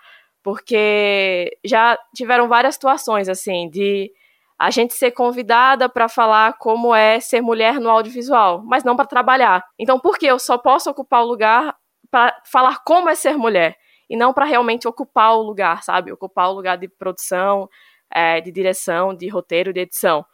Porque 0.42 1.58
já 1.64 1.98
tiveram 2.14 2.48
várias 2.48 2.74
situações, 2.74 3.28
assim, 3.28 3.68
de 3.68 4.10
a 4.58 4.70
gente 4.70 4.94
ser 4.94 5.12
convidada 5.12 5.88
para 5.88 6.08
falar 6.08 6.54
como 6.54 6.94
é 6.94 7.20
ser 7.20 7.40
mulher 7.40 7.78
no 7.78 7.90
audiovisual, 7.90 8.62
mas 8.64 8.82
não 8.82 8.96
para 8.96 9.06
trabalhar. 9.06 9.64
Então, 9.78 10.00
por 10.00 10.18
que 10.18 10.26
eu 10.26 10.38
só 10.38 10.58
posso 10.58 10.90
ocupar 10.90 11.22
o 11.22 11.26
lugar 11.26 11.76
para 12.10 12.34
falar 12.50 12.82
como 12.84 13.08
é 13.08 13.14
ser 13.14 13.36
mulher 13.36 13.76
e 14.08 14.16
não 14.16 14.32
para 14.32 14.46
realmente 14.46 14.88
ocupar 14.88 15.36
o 15.36 15.42
lugar, 15.42 15.82
sabe? 15.82 16.10
Ocupar 16.10 16.48
o 16.48 16.54
lugar 16.54 16.78
de 16.78 16.88
produção, 16.88 17.68
é, 18.12 18.40
de 18.40 18.50
direção, 18.50 19.14
de 19.14 19.28
roteiro, 19.28 19.72
de 19.72 19.80
edição. 19.80 20.24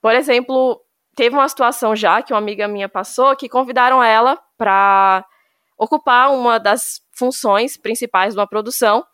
Por 0.00 0.14
exemplo, 0.14 0.80
teve 1.14 1.34
uma 1.34 1.48
situação 1.48 1.94
já 1.96 2.22
que 2.22 2.32
uma 2.32 2.38
amiga 2.38 2.68
minha 2.68 2.88
passou 2.88 3.36
que 3.36 3.48
convidaram 3.48 4.02
ela 4.02 4.40
para 4.56 5.24
ocupar 5.78 6.32
uma 6.32 6.58
das 6.58 7.00
funções 7.12 7.76
principais 7.76 8.34
de 8.34 8.40
uma 8.40 8.46
produção, 8.46 9.04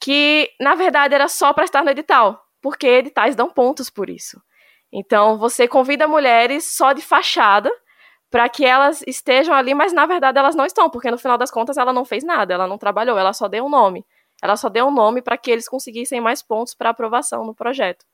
que 0.00 0.50
na 0.60 0.74
verdade 0.74 1.14
era 1.14 1.28
só 1.28 1.52
para 1.52 1.64
estar 1.64 1.82
no 1.84 1.90
edital 1.90 2.42
porque 2.62 2.86
editais 2.86 3.34
dão 3.34 3.50
pontos 3.50 3.90
por 3.90 4.08
isso. 4.08 4.40
Então, 4.90 5.36
você 5.36 5.66
convida 5.66 6.06
mulheres 6.06 6.76
só 6.76 6.92
de 6.92 7.02
fachada 7.02 7.70
para 8.30 8.48
que 8.48 8.64
elas 8.64 9.02
estejam 9.06 9.54
ali, 9.54 9.74
mas 9.74 9.92
na 9.92 10.06
verdade 10.06 10.38
elas 10.38 10.54
não 10.54 10.64
estão, 10.64 10.88
porque 10.88 11.10
no 11.10 11.18
final 11.18 11.36
das 11.36 11.50
contas 11.50 11.76
ela 11.76 11.92
não 11.92 12.04
fez 12.04 12.24
nada, 12.24 12.54
ela 12.54 12.66
não 12.66 12.78
trabalhou, 12.78 13.18
ela 13.18 13.32
só 13.32 13.48
deu 13.48 13.66
um 13.66 13.68
nome. 13.68 14.06
Ela 14.42 14.56
só 14.56 14.68
deu 14.68 14.86
um 14.86 14.90
nome 14.90 15.22
para 15.22 15.38
que 15.38 15.50
eles 15.50 15.68
conseguissem 15.68 16.20
mais 16.20 16.42
pontos 16.42 16.74
para 16.74 16.90
aprovação 16.90 17.44
no 17.44 17.54
projeto, 17.54 18.04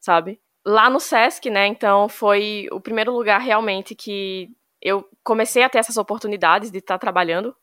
sabe? 0.00 0.40
Lá 0.64 0.88
no 0.88 0.98
SESC, 0.98 1.50
né, 1.50 1.66
então 1.66 2.08
foi 2.08 2.66
o 2.72 2.80
primeiro 2.80 3.12
lugar 3.12 3.38
realmente 3.38 3.94
que 3.94 4.48
eu 4.80 5.06
comecei 5.22 5.62
a 5.62 5.68
ter 5.68 5.78
essas 5.78 5.98
oportunidades 5.98 6.70
de 6.70 6.78
estar 6.78 6.94
tá 6.94 6.98
trabalhando 6.98 7.54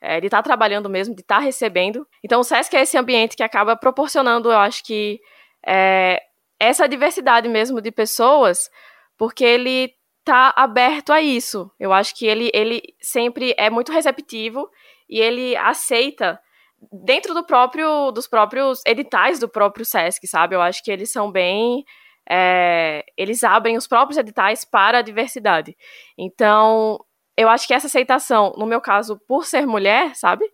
é, 0.00 0.18
de 0.18 0.26
estar 0.26 0.38
tá 0.38 0.42
trabalhando 0.42 0.88
mesmo, 0.88 1.14
de 1.14 1.20
estar 1.20 1.36
tá 1.36 1.42
recebendo. 1.42 2.06
Então, 2.24 2.40
o 2.40 2.44
SESC 2.44 2.74
é 2.74 2.82
esse 2.82 2.96
ambiente 2.96 3.36
que 3.36 3.42
acaba 3.42 3.76
proporcionando, 3.76 4.50
eu 4.50 4.58
acho 4.58 4.82
que, 4.82 5.20
é, 5.66 6.22
essa 6.58 6.88
diversidade 6.88 7.48
mesmo 7.48 7.80
de 7.80 7.90
pessoas, 7.90 8.70
porque 9.18 9.44
ele 9.44 9.92
está 10.20 10.52
aberto 10.56 11.12
a 11.12 11.20
isso. 11.20 11.70
Eu 11.78 11.92
acho 11.92 12.14
que 12.16 12.26
ele, 12.26 12.50
ele 12.54 12.82
sempre 13.00 13.54
é 13.58 13.68
muito 13.68 13.92
receptivo 13.92 14.68
e 15.08 15.20
ele 15.20 15.56
aceita 15.56 16.40
dentro 16.92 17.34
do 17.34 17.44
próprio 17.44 18.10
dos 18.10 18.26
próprios 18.26 18.82
editais 18.86 19.38
do 19.38 19.48
próprio 19.48 19.84
SESC, 19.84 20.26
sabe? 20.26 20.54
Eu 20.54 20.62
acho 20.62 20.82
que 20.82 20.90
eles 20.90 21.10
são 21.10 21.30
bem 21.30 21.84
é, 22.30 23.04
eles 23.16 23.42
abrem 23.42 23.76
os 23.76 23.88
próprios 23.88 24.16
editais 24.16 24.64
para 24.64 24.98
a 24.98 25.02
diversidade. 25.02 25.76
Então, 26.16 27.04
eu 27.36 27.48
acho 27.48 27.66
que 27.66 27.74
essa 27.74 27.88
aceitação, 27.88 28.52
no 28.56 28.66
meu 28.66 28.80
caso, 28.80 29.18
por 29.26 29.44
ser 29.44 29.66
mulher, 29.66 30.14
sabe? 30.14 30.44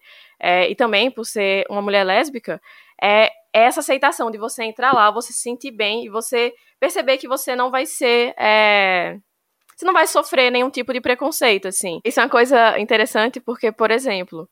É, 0.41 0.71
e 0.71 0.75
também 0.75 1.11
por 1.11 1.25
ser 1.25 1.67
uma 1.69 1.83
mulher 1.83 2.05
lésbica, 2.05 2.61
é 3.03 3.31
essa 3.53 3.81
aceitação 3.81 4.31
de 4.31 4.39
você 4.39 4.65
entrar 4.65 4.93
lá, 4.93 5.11
você 5.11 5.33
se 5.33 5.41
sentir 5.41 5.71
bem 5.71 6.05
e 6.05 6.09
você 6.09 6.53
perceber 6.81 7.19
que 7.19 7.29
você 7.29 7.55
não 7.55 7.71
vai 7.71 7.85
ser. 7.85 8.35
É, 8.39 9.19
você 9.77 9.85
não 9.85 9.93
vai 9.93 10.07
sofrer 10.07 10.51
nenhum 10.51 10.71
tipo 10.71 10.93
de 10.93 11.01
preconceito, 11.01 11.69
assim. 11.69 12.01
Isso 12.05 12.21
é 12.21 12.23
uma 12.23 12.31
coisa 12.31 12.79
interessante 12.79 13.39
porque, 13.41 13.71
por 13.71 13.91
exemplo, 13.91 14.49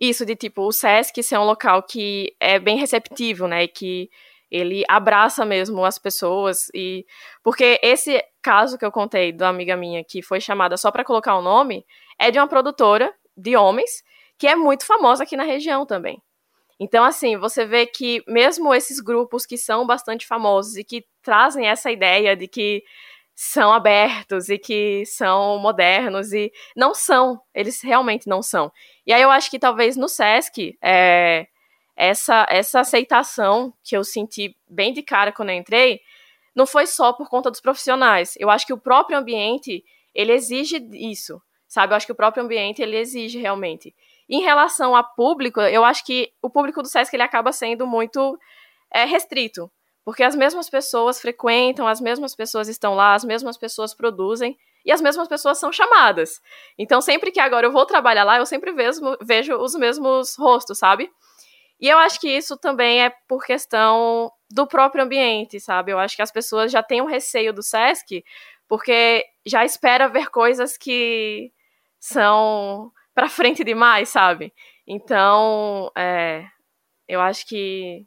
isso 0.00 0.24
de 0.24 0.36
tipo, 0.36 0.62
o 0.62 0.72
SESC 0.72 1.22
ser 1.22 1.38
um 1.38 1.44
local 1.44 1.82
que 1.82 2.34
é 2.38 2.58
bem 2.58 2.78
receptivo, 2.78 3.46
né? 3.48 3.66
Que 3.66 4.08
ele 4.50 4.82
abraça 4.88 5.44
mesmo 5.44 5.84
as 5.84 5.98
pessoas 5.98 6.68
e 6.72 7.04
porque 7.42 7.78
esse 7.82 8.22
caso 8.42 8.78
que 8.78 8.84
eu 8.84 8.90
contei 8.90 9.30
da 9.30 9.48
amiga 9.48 9.76
minha 9.76 10.02
que 10.02 10.22
foi 10.22 10.40
chamada 10.40 10.76
só 10.76 10.90
para 10.90 11.04
colocar 11.04 11.36
o 11.36 11.42
nome 11.42 11.84
é 12.18 12.30
de 12.30 12.38
uma 12.38 12.48
produtora 12.48 13.12
de 13.36 13.56
homens 13.56 14.02
que 14.38 14.46
é 14.46 14.56
muito 14.56 14.86
famosa 14.86 15.24
aqui 15.24 15.36
na 15.36 15.42
região 15.42 15.84
também. 15.84 16.22
Então 16.80 17.04
assim, 17.04 17.36
você 17.36 17.66
vê 17.66 17.86
que 17.86 18.22
mesmo 18.26 18.74
esses 18.74 19.00
grupos 19.00 19.44
que 19.44 19.58
são 19.58 19.86
bastante 19.86 20.26
famosos 20.26 20.76
e 20.76 20.84
que 20.84 21.04
trazem 21.22 21.66
essa 21.66 21.90
ideia 21.90 22.34
de 22.34 22.48
que 22.48 22.82
são 23.40 23.72
abertos 23.72 24.48
e 24.48 24.58
que 24.58 25.06
são 25.06 25.60
modernos 25.60 26.32
e 26.32 26.52
não 26.74 26.92
são, 26.92 27.40
eles 27.54 27.80
realmente 27.80 28.28
não 28.28 28.42
são. 28.42 28.72
E 29.06 29.12
aí 29.12 29.22
eu 29.22 29.30
acho 29.30 29.48
que 29.48 29.60
talvez 29.60 29.96
no 29.96 30.08
SESC 30.08 30.76
é, 30.82 31.46
essa, 31.96 32.44
essa 32.50 32.80
aceitação 32.80 33.72
que 33.84 33.96
eu 33.96 34.02
senti 34.02 34.56
bem 34.68 34.92
de 34.92 35.04
cara 35.04 35.30
quando 35.30 35.50
eu 35.50 35.54
entrei, 35.54 36.00
não 36.52 36.66
foi 36.66 36.84
só 36.84 37.12
por 37.12 37.28
conta 37.28 37.48
dos 37.48 37.60
profissionais. 37.60 38.34
Eu 38.40 38.50
acho 38.50 38.66
que 38.66 38.72
o 38.72 38.78
próprio 38.78 39.16
ambiente, 39.16 39.84
ele 40.12 40.32
exige 40.32 40.84
isso, 40.94 41.40
sabe? 41.68 41.92
Eu 41.92 41.96
acho 41.96 42.06
que 42.06 42.12
o 42.12 42.16
próprio 42.16 42.42
ambiente, 42.42 42.82
ele 42.82 42.96
exige 42.96 43.38
realmente. 43.38 43.94
Em 44.28 44.42
relação 44.42 44.96
a 44.96 45.04
público, 45.04 45.60
eu 45.60 45.84
acho 45.84 46.04
que 46.04 46.32
o 46.42 46.50
público 46.50 46.82
do 46.82 46.88
SESC, 46.88 47.14
ele 47.14 47.22
acaba 47.22 47.52
sendo 47.52 47.86
muito 47.86 48.36
é, 48.92 49.04
restrito, 49.04 49.70
porque 50.08 50.22
as 50.22 50.34
mesmas 50.34 50.70
pessoas 50.70 51.20
frequentam, 51.20 51.86
as 51.86 52.00
mesmas 52.00 52.34
pessoas 52.34 52.66
estão 52.66 52.94
lá, 52.94 53.12
as 53.12 53.24
mesmas 53.24 53.58
pessoas 53.58 53.92
produzem, 53.92 54.56
e 54.82 54.90
as 54.90 55.02
mesmas 55.02 55.28
pessoas 55.28 55.58
são 55.58 55.70
chamadas. 55.70 56.40
Então, 56.78 57.02
sempre 57.02 57.30
que 57.30 57.38
agora 57.38 57.66
eu 57.66 57.70
vou 57.70 57.84
trabalhar 57.84 58.24
lá, 58.24 58.38
eu 58.38 58.46
sempre 58.46 58.72
vejo, 58.72 59.02
vejo 59.20 59.54
os 59.56 59.74
mesmos 59.74 60.34
rostos, 60.34 60.78
sabe? 60.78 61.12
E 61.78 61.86
eu 61.86 61.98
acho 61.98 62.18
que 62.18 62.26
isso 62.26 62.56
também 62.56 63.04
é 63.04 63.12
por 63.28 63.44
questão 63.44 64.32
do 64.50 64.66
próprio 64.66 65.04
ambiente, 65.04 65.60
sabe? 65.60 65.92
Eu 65.92 65.98
acho 65.98 66.16
que 66.16 66.22
as 66.22 66.32
pessoas 66.32 66.72
já 66.72 66.82
têm 66.82 67.02
um 67.02 67.06
receio 67.06 67.52
do 67.52 67.62
SESC, 67.62 68.24
porque 68.66 69.26
já 69.44 69.62
espera 69.62 70.08
ver 70.08 70.30
coisas 70.30 70.78
que 70.78 71.52
são 72.00 72.90
para 73.14 73.28
frente 73.28 73.62
demais, 73.62 74.08
sabe? 74.08 74.54
Então, 74.86 75.92
é, 75.94 76.46
eu 77.06 77.20
acho 77.20 77.46
que. 77.46 78.06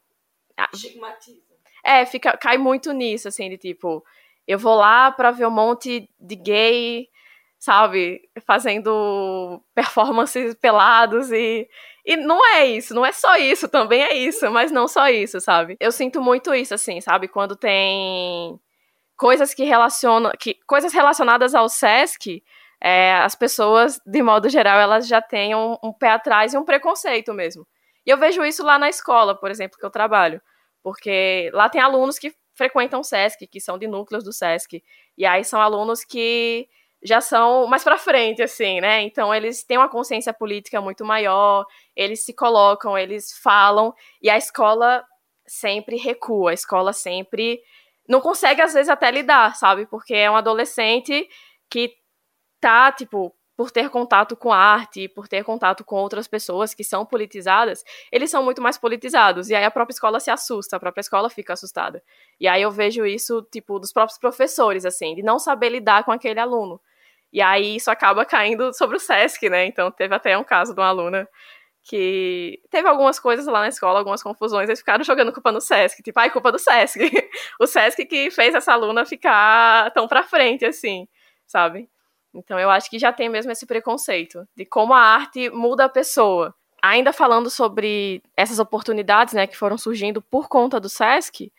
Estigmatiza. 0.74 1.51
É, 1.84 2.06
fica, 2.06 2.38
cai 2.38 2.58
muito 2.58 2.92
nisso, 2.94 3.28
assim, 3.28 3.50
de 3.50 3.58
tipo, 3.58 4.04
eu 4.48 4.60
vou 4.60 4.76
lá 4.76 5.12
para 5.12 5.32
ver 5.32 5.48
um 5.48 5.52
monte 5.52 6.10
de 6.20 6.36
gay, 6.36 7.08
sabe, 7.60 8.22
fazendo 8.46 9.62
performances 9.76 10.56
pelados 10.56 11.32
e 11.32 11.68
e 12.06 12.18
não 12.18 12.44
é 12.56 12.66
isso, 12.66 12.96
não 12.96 13.06
é 13.06 13.12
só 13.12 13.38
isso, 13.38 13.70
também 13.70 14.02
é 14.02 14.16
isso, 14.16 14.50
mas 14.52 14.72
não 14.72 14.88
só 14.88 15.08
isso, 15.10 15.40
sabe? 15.40 15.78
Eu 15.80 15.92
sinto 15.92 16.20
muito 16.22 16.54
isso, 16.54 16.74
assim, 16.74 17.00
sabe? 17.00 17.28
Quando 17.28 17.56
tem 17.56 18.60
coisas 19.16 19.54
que 19.54 19.64
relacionam. 19.64 20.32
Que, 20.40 20.56
coisas 20.66 20.94
relacionadas 20.94 21.54
ao 21.54 21.70
Sesc, 21.70 22.44
é, 22.82 23.14
as 23.16 23.36
pessoas, 23.36 24.02
de 24.06 24.24
modo 24.24 24.50
geral, 24.50 24.80
elas 24.80 25.08
já 25.08 25.22
têm 25.22 25.54
um, 25.56 25.78
um 25.84 25.94
pé 25.94 26.10
atrás 26.10 26.54
e 26.54 26.58
um 26.58 26.66
preconceito 26.66 27.32
mesmo. 27.34 27.68
E 28.04 28.10
eu 28.10 28.18
vejo 28.18 28.44
isso 28.44 28.64
lá 28.64 28.80
na 28.80 28.90
escola, 28.90 29.36
por 29.40 29.52
exemplo, 29.52 29.78
que 29.78 29.86
eu 29.86 29.92
trabalho. 29.92 30.42
Porque 30.84 31.50
lá 31.54 31.70
tem 31.70 31.82
alunos 31.82 32.18
que 32.18 32.34
frequentam 32.54 33.00
o 33.00 33.04
SESC, 33.04 33.48
que 33.48 33.60
são 33.60 33.78
de 33.78 33.88
núcleos 33.88 34.24
do 34.24 34.34
SESC. 34.34 34.84
E 35.18 35.26
aí 35.26 35.44
são 35.44 35.62
alunos 35.62 36.04
que 36.04 36.68
já 37.04 37.20
são 37.20 37.66
mais 37.68 37.84
para 37.84 37.98
frente, 37.98 38.44
assim, 38.44 38.80
né? 38.80 39.02
Então 39.02 39.34
eles 39.34 39.64
têm 39.64 39.78
uma 39.78 39.90
consciência 39.90 40.34
política 40.34 40.80
muito 40.80 41.04
maior, 41.04 41.66
eles 41.96 42.24
se 42.24 42.34
colocam, 42.34 42.98
eles 42.98 43.34
falam, 43.42 43.94
e 44.22 44.30
a 44.30 44.38
escola 44.38 45.04
sempre 45.48 45.98
recua, 45.98 46.52
a 46.52 46.54
escola 46.54 46.94
sempre 46.94 47.62
não 48.08 48.22
consegue, 48.22 48.62
às 48.62 48.74
vezes, 48.74 48.90
até 48.90 49.10
lidar, 49.10 49.56
sabe? 49.56 49.86
Porque 49.86 50.14
é 50.14 50.30
um 50.30 50.36
adolescente 50.36 51.28
que 51.70 51.96
tá, 52.60 52.92
tipo, 52.92 53.34
por 53.62 53.70
ter 53.70 53.92
contato 53.92 54.36
com 54.36 54.52
arte, 54.52 55.08
por 55.08 55.28
ter 55.28 55.44
contato 55.44 55.86
com 55.86 55.96
outras 55.98 56.28
pessoas 56.28 56.74
que 56.74 56.84
são 56.84 57.06
politizadas, 57.06 57.84
eles 58.12 58.32
são 58.32 58.44
muito 58.44 58.60
mais 58.60 58.76
politizados. 58.76 59.52
E 59.52 59.56
aí 59.56 59.64
a 59.64 59.70
própria 59.70 59.94
escola 59.94 60.20
se 60.20 60.32
assusta, 60.32 60.78
a 60.78 60.80
própria 60.80 61.02
escola 61.02 61.30
fica 61.30 61.54
assustada. 61.54 62.02
E 62.40 62.48
aí 62.48 62.64
eu 62.64 62.72
vejo 62.72 63.06
isso, 63.06 63.48
tipo, 63.52 63.78
dos 63.78 63.94
próprios 63.94 64.18
professores, 64.18 64.84
assim, 64.84 65.14
de 65.14 65.22
não 65.22 65.38
saber 65.38 65.70
lidar 65.70 66.04
com 66.04 66.12
aquele 66.12 66.40
aluno. 66.40 66.82
E 67.32 67.40
aí 67.40 67.76
isso 67.76 67.92
acaba 67.92 68.26
caindo 68.26 68.74
sobre 68.74 68.98
o 68.98 69.00
SESC, 69.00 69.48
né? 69.48 69.68
Então 69.68 69.92
teve 69.92 70.16
até 70.16 70.36
um 70.36 70.44
caso 70.44 70.74
de 70.74 70.82
uma 70.82 70.88
aluna 70.88 71.30
que 71.84 72.60
teve 72.72 72.88
algumas 72.88 73.20
coisas 73.20 73.46
lá 73.46 73.60
na 73.60 73.68
escola, 73.68 74.00
algumas 74.00 74.24
confusões, 74.24 74.70
eles 74.70 74.80
ficaram 74.80 75.04
jogando 75.04 75.32
culpa 75.32 75.52
no 75.52 75.62
SESC, 75.62 76.02
tipo, 76.02 76.20
ai, 76.20 76.32
culpa 76.32 76.52
do 76.52 76.58
SESC. 76.58 76.98
o 77.62 77.68
SESC 77.68 78.06
que 78.08 78.32
fez 78.32 78.56
essa 78.56 78.74
aluna 78.74 79.06
ficar 79.06 79.92
tão 79.92 80.08
pra 80.08 80.24
frente, 80.24 80.66
assim, 80.66 81.08
sabe? 81.46 81.91
Então 82.34 82.60
eu 82.60 82.70
acho 82.70 82.90
que 82.90 83.00
já 83.00 83.12
tem 83.12 83.30
mesmo 83.30 83.52
esse 83.52 83.66
preconceito 83.66 84.48
de 84.56 84.66
como 84.66 84.94
a 84.94 85.00
arte 85.00 85.50
muda 85.50 85.86
a 85.86 85.90
pessoa. 85.90 86.54
Ainda 86.82 87.14
falando 87.14 87.50
sobre 87.50 88.24
essas 88.36 88.58
oportunidades, 88.58 89.34
né, 89.34 89.46
que 89.46 89.56
foram 89.56 89.78
surgindo 89.78 90.22
por 90.22 90.48
conta 90.48 90.80
do 90.80 90.90
SESC, 90.90 91.52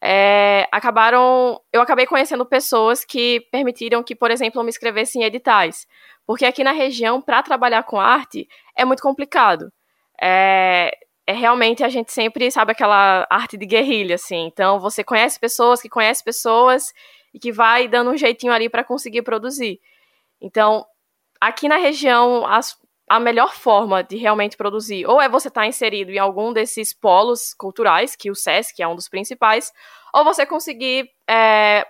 é, 0.00 0.66
acabaram. 0.72 1.60
Eu 1.72 1.82
acabei 1.82 2.06
conhecendo 2.06 2.46
pessoas 2.46 3.04
que 3.04 3.40
permitiram 3.52 4.02
que, 4.02 4.14
por 4.14 4.30
exemplo, 4.30 4.60
eu 4.60 4.64
me 4.64 4.70
escrevesse 4.70 5.18
em 5.18 5.24
editais. 5.24 5.86
Porque 6.26 6.46
aqui 6.46 6.64
na 6.64 6.72
região, 6.72 7.20
para 7.20 7.42
trabalhar 7.42 7.82
com 7.82 8.00
arte, 8.00 8.48
é 8.76 8.84
muito 8.84 9.02
complicado. 9.02 9.72
É, 10.20 10.90
é, 11.26 11.32
realmente 11.32 11.84
a 11.84 11.88
gente 11.88 12.12
sempre 12.12 12.50
sabe 12.50 12.72
aquela 12.72 13.26
arte 13.30 13.56
de 13.56 13.66
guerrilha, 13.66 14.14
assim. 14.14 14.46
Então, 14.46 14.80
você 14.80 15.04
conhece 15.04 15.38
pessoas 15.38 15.82
que 15.82 15.88
conhecem 15.88 16.24
pessoas 16.24 16.92
e 17.34 17.38
que 17.38 17.52
vai 17.52 17.88
dando 17.88 18.10
um 18.10 18.16
jeitinho 18.16 18.52
ali 18.52 18.68
para 18.68 18.84
conseguir 18.84 19.22
produzir. 19.22 19.80
Então, 20.40 20.86
aqui 21.40 21.68
na 21.68 21.76
região, 21.76 22.46
as, 22.46 22.76
a 23.08 23.18
melhor 23.18 23.54
forma 23.54 24.02
de 24.02 24.16
realmente 24.16 24.56
produzir 24.56 25.06
ou 25.06 25.20
é 25.20 25.28
você 25.28 25.48
estar 25.48 25.62
tá 25.62 25.66
inserido 25.66 26.10
em 26.10 26.18
algum 26.18 26.52
desses 26.52 26.92
polos 26.92 27.52
culturais, 27.54 28.14
que 28.14 28.30
o 28.30 28.34
SESC 28.34 28.80
é 28.80 28.88
um 28.88 28.94
dos 28.94 29.08
principais, 29.08 29.72
ou 30.14 30.24
você 30.24 30.46
conseguir 30.46 31.10
é, 31.28 31.86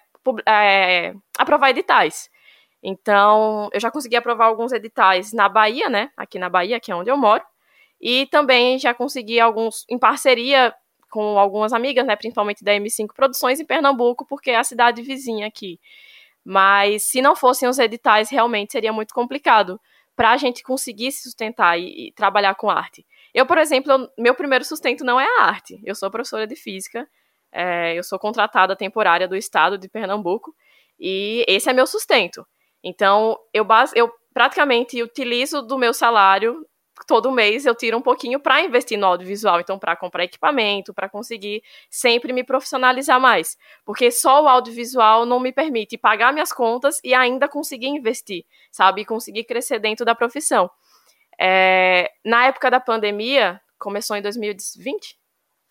é, 0.46 1.14
aprovar 1.38 1.70
editais. 1.70 2.30
Então, 2.82 3.68
eu 3.72 3.80
já 3.80 3.90
consegui 3.90 4.16
aprovar 4.16 4.46
alguns 4.46 4.72
editais 4.72 5.32
na 5.32 5.48
Bahia, 5.48 5.88
né? 5.88 6.10
Aqui 6.16 6.38
na 6.38 6.48
Bahia, 6.48 6.80
que 6.80 6.90
é 6.90 6.96
onde 6.96 7.10
eu 7.10 7.16
moro. 7.16 7.44
E 8.00 8.26
também 8.26 8.78
já 8.78 8.94
consegui 8.94 9.38
alguns 9.38 9.84
em 9.88 9.98
parceria 9.98 10.74
com 11.10 11.38
algumas 11.38 11.72
amigas, 11.72 12.06
né? 12.06 12.16
Principalmente 12.16 12.64
da 12.64 12.72
M5 12.72 13.08
Produções 13.14 13.60
em 13.60 13.66
Pernambuco, 13.66 14.24
porque 14.26 14.50
é 14.50 14.56
a 14.56 14.64
cidade 14.64 15.02
vizinha 15.02 15.46
aqui. 15.46 15.78
Mas 16.44 17.04
se 17.04 17.20
não 17.20 17.36
fossem 17.36 17.68
os 17.68 17.78
editais, 17.78 18.30
realmente 18.30 18.72
seria 18.72 18.92
muito 18.92 19.14
complicado 19.14 19.80
para 20.16 20.32
a 20.32 20.36
gente 20.36 20.62
conseguir 20.62 21.12
se 21.12 21.22
sustentar 21.22 21.78
e, 21.78 22.08
e, 22.08 22.12
trabalhar 22.12 22.54
com 22.54 22.70
arte. 22.70 23.06
Eu, 23.32 23.46
por 23.46 23.58
exemplo, 23.58 23.92
eu, 23.92 24.08
meu 24.18 24.34
primeiro 24.34 24.64
sustento 24.64 25.04
não 25.04 25.18
é 25.18 25.24
a 25.24 25.44
arte. 25.44 25.80
Eu 25.84 25.94
sou 25.94 26.10
professora 26.10 26.46
de 26.46 26.56
física, 26.56 27.08
é, 27.52 27.98
eu 27.98 28.02
sou 28.02 28.18
contratada 28.18 28.76
temporária 28.76 29.26
do 29.26 29.36
estado 29.36 29.78
de 29.78 29.88
Pernambuco 29.88 30.54
e 30.98 31.44
esse 31.48 31.70
é 31.70 31.72
meu 31.72 31.86
sustento. 31.86 32.46
Então, 32.82 33.38
eu, 33.52 33.66
eu 33.94 34.12
praticamente 34.32 35.02
utilizo 35.02 35.62
do 35.62 35.78
meu 35.78 35.94
salário 35.94 36.66
todo 37.06 37.30
mês 37.30 37.66
eu 37.66 37.74
tiro 37.74 37.96
um 37.96 38.02
pouquinho 38.02 38.38
para 38.40 38.60
investir 38.62 38.98
no 38.98 39.06
audiovisual, 39.06 39.60
então 39.60 39.78
para 39.78 39.96
comprar 39.96 40.24
equipamento, 40.24 40.92
para 40.92 41.08
conseguir 41.08 41.62
sempre 41.88 42.32
me 42.32 42.44
profissionalizar 42.44 43.20
mais, 43.20 43.56
porque 43.84 44.10
só 44.10 44.42
o 44.42 44.48
audiovisual 44.48 45.24
não 45.24 45.40
me 45.40 45.52
permite 45.52 45.96
pagar 45.96 46.32
minhas 46.32 46.52
contas 46.52 47.00
e 47.02 47.14
ainda 47.14 47.48
conseguir 47.48 47.88
investir, 47.88 48.44
sabe, 48.70 49.02
e 49.02 49.04
conseguir 49.04 49.44
crescer 49.44 49.78
dentro 49.78 50.04
da 50.04 50.14
profissão. 50.14 50.70
É, 51.38 52.10
na 52.24 52.46
época 52.46 52.70
da 52.70 52.78
pandemia, 52.78 53.60
começou 53.78 54.16
em 54.16 54.22
2020? 54.22 55.18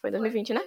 Foi 0.02 0.10
2020, 0.10 0.54
né? 0.54 0.62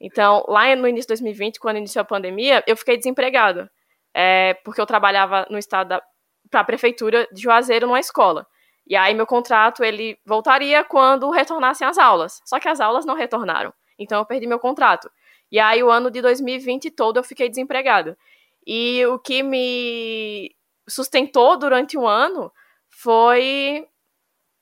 Então, 0.00 0.44
lá 0.48 0.74
no 0.74 0.88
início 0.88 1.06
de 1.06 1.22
2020, 1.22 1.60
quando 1.60 1.76
iniciou 1.76 2.02
a 2.02 2.04
pandemia, 2.04 2.64
eu 2.66 2.76
fiquei 2.76 2.96
desempregada. 2.96 3.70
É, 4.12 4.54
porque 4.64 4.80
eu 4.80 4.84
trabalhava 4.84 5.46
no 5.48 5.56
estado 5.56 6.02
para 6.50 6.60
a 6.60 6.64
prefeitura 6.64 7.26
de 7.32 7.42
Juazeiro 7.42 7.86
numa 7.86 8.00
escola. 8.00 8.46
E 8.92 8.96
aí 8.96 9.14
meu 9.14 9.26
contrato 9.26 9.82
ele 9.82 10.18
voltaria 10.22 10.84
quando 10.84 11.30
retornassem 11.30 11.88
as 11.88 11.96
aulas. 11.96 12.42
Só 12.44 12.60
que 12.60 12.68
as 12.68 12.78
aulas 12.78 13.06
não 13.06 13.14
retornaram. 13.14 13.72
Então 13.98 14.18
eu 14.18 14.26
perdi 14.26 14.46
meu 14.46 14.58
contrato. 14.58 15.10
E 15.50 15.58
aí 15.58 15.82
o 15.82 15.90
ano 15.90 16.10
de 16.10 16.20
2020 16.20 16.90
todo 16.90 17.16
eu 17.16 17.24
fiquei 17.24 17.48
desempregado. 17.48 18.14
E 18.66 19.02
o 19.06 19.18
que 19.18 19.42
me 19.42 20.54
sustentou 20.86 21.56
durante 21.56 21.96
um 21.96 22.06
ano 22.06 22.52
foi 22.90 23.88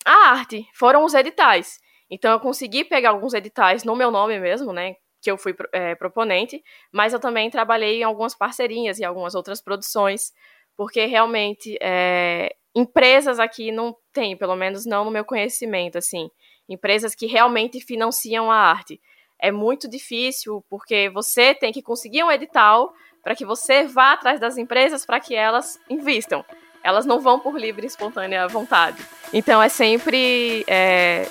a 0.07 0.29
arte, 0.29 0.65
foram 0.75 1.05
os 1.05 1.13
editais. 1.13 1.81
Então 2.09 2.31
eu 2.31 2.39
consegui 2.39 2.85
pegar 2.85 3.11
alguns 3.11 3.35
editais 3.35 3.83
no 3.83 3.97
meu 3.97 4.13
nome 4.13 4.39
mesmo, 4.39 4.73
né? 4.73 4.95
Que 5.21 5.33
eu 5.33 5.37
fui 5.37 5.57
é, 5.73 5.97
proponente, 5.97 6.63
mas 6.93 7.13
eu 7.13 7.19
também 7.19 7.51
trabalhei 7.51 7.99
em 7.99 8.05
algumas 8.05 8.37
parcerias 8.37 9.01
e 9.01 9.05
algumas 9.05 9.35
outras 9.35 9.61
produções, 9.61 10.33
porque 10.77 11.05
realmente 11.07 11.77
é, 11.83 12.55
empresas 12.75 13.39
aqui 13.39 13.73
não 13.73 13.95
tem, 14.13 14.37
pelo 14.37 14.57
menos 14.57 14.87
não 14.87 15.05
no 15.05 15.11
meu 15.11 15.25
conhecimento, 15.25 15.99
assim, 15.99 16.29
empresas 16.69 17.15
que 17.15 17.27
realmente 17.27 17.81
financiam 17.81 18.51
a 18.51 18.57
arte. 18.57 19.01
É 19.41 19.51
muito 19.51 19.89
difícil, 19.89 20.65
porque 20.69 21.09
você 21.11 21.55
tem 21.55 21.73
que 21.73 21.83
conseguir 21.83 22.23
um 22.23 22.31
edital 22.31 22.93
para 23.23 23.35
que 23.35 23.45
você 23.45 23.85
vá 23.85 24.13
atrás 24.13 24.41
das 24.41 24.57
empresas 24.57 25.05
para 25.05 25.21
que 25.21 25.35
elas 25.35 25.79
invistam. 25.89 26.45
Elas 26.83 27.05
não 27.05 27.21
vão 27.21 27.39
por 27.39 27.59
livre 27.59 27.85
e 27.85 27.87
espontânea 27.87 28.49
vontade. 28.49 29.03
Então 29.33 29.63
é 29.63 29.69
sempre 29.69 30.65
é, 30.67 31.29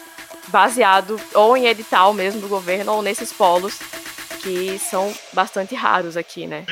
baseado 0.47 1.19
ou 1.33 1.57
em 1.57 1.67
edital 1.67 2.13
mesmo 2.13 2.41
do 2.41 2.47
governo 2.47 2.93
ou 2.93 3.01
nesses 3.01 3.33
polos 3.33 3.79
que 4.41 4.77
são 4.79 5.13
bastante 5.33 5.75
raros 5.75 6.15
aqui, 6.15 6.47
né? 6.47 6.65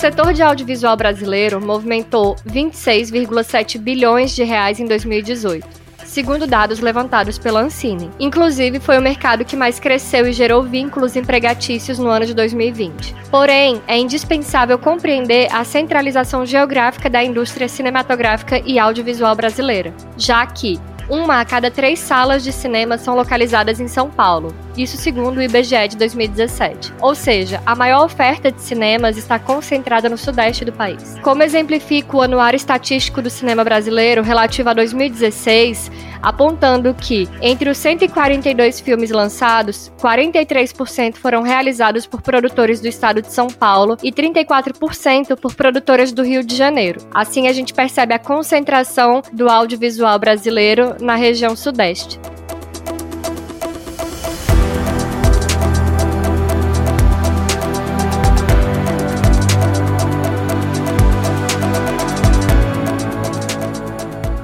Setor 0.00 0.32
de 0.32 0.42
audiovisual 0.42 0.96
brasileiro 0.96 1.60
movimentou 1.60 2.34
26,7 2.48 3.78
bilhões 3.78 4.34
de 4.34 4.42
reais 4.42 4.80
em 4.80 4.86
2018 4.86 5.68
segundo 6.06 6.44
dados 6.44 6.80
levantados 6.80 7.38
pela 7.38 7.60
Ancine. 7.60 8.10
Inclusive, 8.18 8.80
foi 8.80 8.98
o 8.98 9.02
mercado 9.02 9.44
que 9.44 9.54
mais 9.54 9.78
cresceu 9.78 10.26
e 10.26 10.32
gerou 10.32 10.60
vínculos 10.60 11.14
empregatícios 11.14 12.00
no 12.00 12.08
ano 12.08 12.26
de 12.26 12.34
2020. 12.34 13.14
Porém, 13.30 13.80
é 13.86 13.96
indispensável 13.96 14.76
compreender 14.76 15.46
a 15.52 15.62
centralização 15.62 16.44
geográfica 16.44 17.08
da 17.08 17.22
indústria 17.22 17.68
cinematográfica 17.68 18.60
e 18.66 18.76
audiovisual 18.76 19.36
brasileira, 19.36 19.94
já 20.16 20.44
que 20.46 20.80
uma 21.10 21.40
a 21.40 21.44
cada 21.44 21.70
três 21.70 21.98
salas 21.98 22.44
de 22.44 22.52
cinema 22.52 22.96
são 22.96 23.16
localizadas 23.16 23.80
em 23.80 23.88
São 23.88 24.08
Paulo, 24.08 24.54
isso 24.76 24.96
segundo 24.96 25.38
o 25.38 25.42
IBGE 25.42 25.88
de 25.88 25.96
2017. 25.96 26.94
Ou 27.00 27.14
seja, 27.14 27.60
a 27.66 27.74
maior 27.74 28.04
oferta 28.04 28.52
de 28.52 28.62
cinemas 28.62 29.16
está 29.16 29.38
concentrada 29.38 30.08
no 30.08 30.16
sudeste 30.16 30.64
do 30.64 30.72
país. 30.72 31.16
Como 31.22 31.42
exemplifica 31.42 32.16
o 32.16 32.22
Anuário 32.22 32.56
Estatístico 32.56 33.20
do 33.20 33.28
Cinema 33.28 33.64
Brasileiro 33.64 34.22
relativo 34.22 34.70
a 34.70 34.74
2016, 34.74 35.90
apontando 36.22 36.94
que, 36.94 37.28
entre 37.40 37.68
os 37.70 37.78
142 37.78 38.80
filmes 38.80 39.10
lançados, 39.10 39.90
43% 40.00 41.16
foram 41.16 41.42
realizados 41.42 42.06
por 42.06 42.22
produtores 42.22 42.80
do 42.80 42.88
estado 42.88 43.22
de 43.22 43.32
São 43.32 43.48
Paulo 43.48 43.96
e 44.02 44.12
34% 44.12 45.36
por 45.36 45.54
produtoras 45.54 46.12
do 46.12 46.22
Rio 46.22 46.44
de 46.44 46.54
Janeiro. 46.54 47.00
Assim, 47.12 47.48
a 47.48 47.52
gente 47.52 47.74
percebe 47.74 48.14
a 48.14 48.18
concentração 48.18 49.22
do 49.32 49.48
audiovisual 49.48 50.18
brasileiro 50.18 50.96
na 51.00 51.14
região 51.14 51.56
sudeste. 51.56 52.20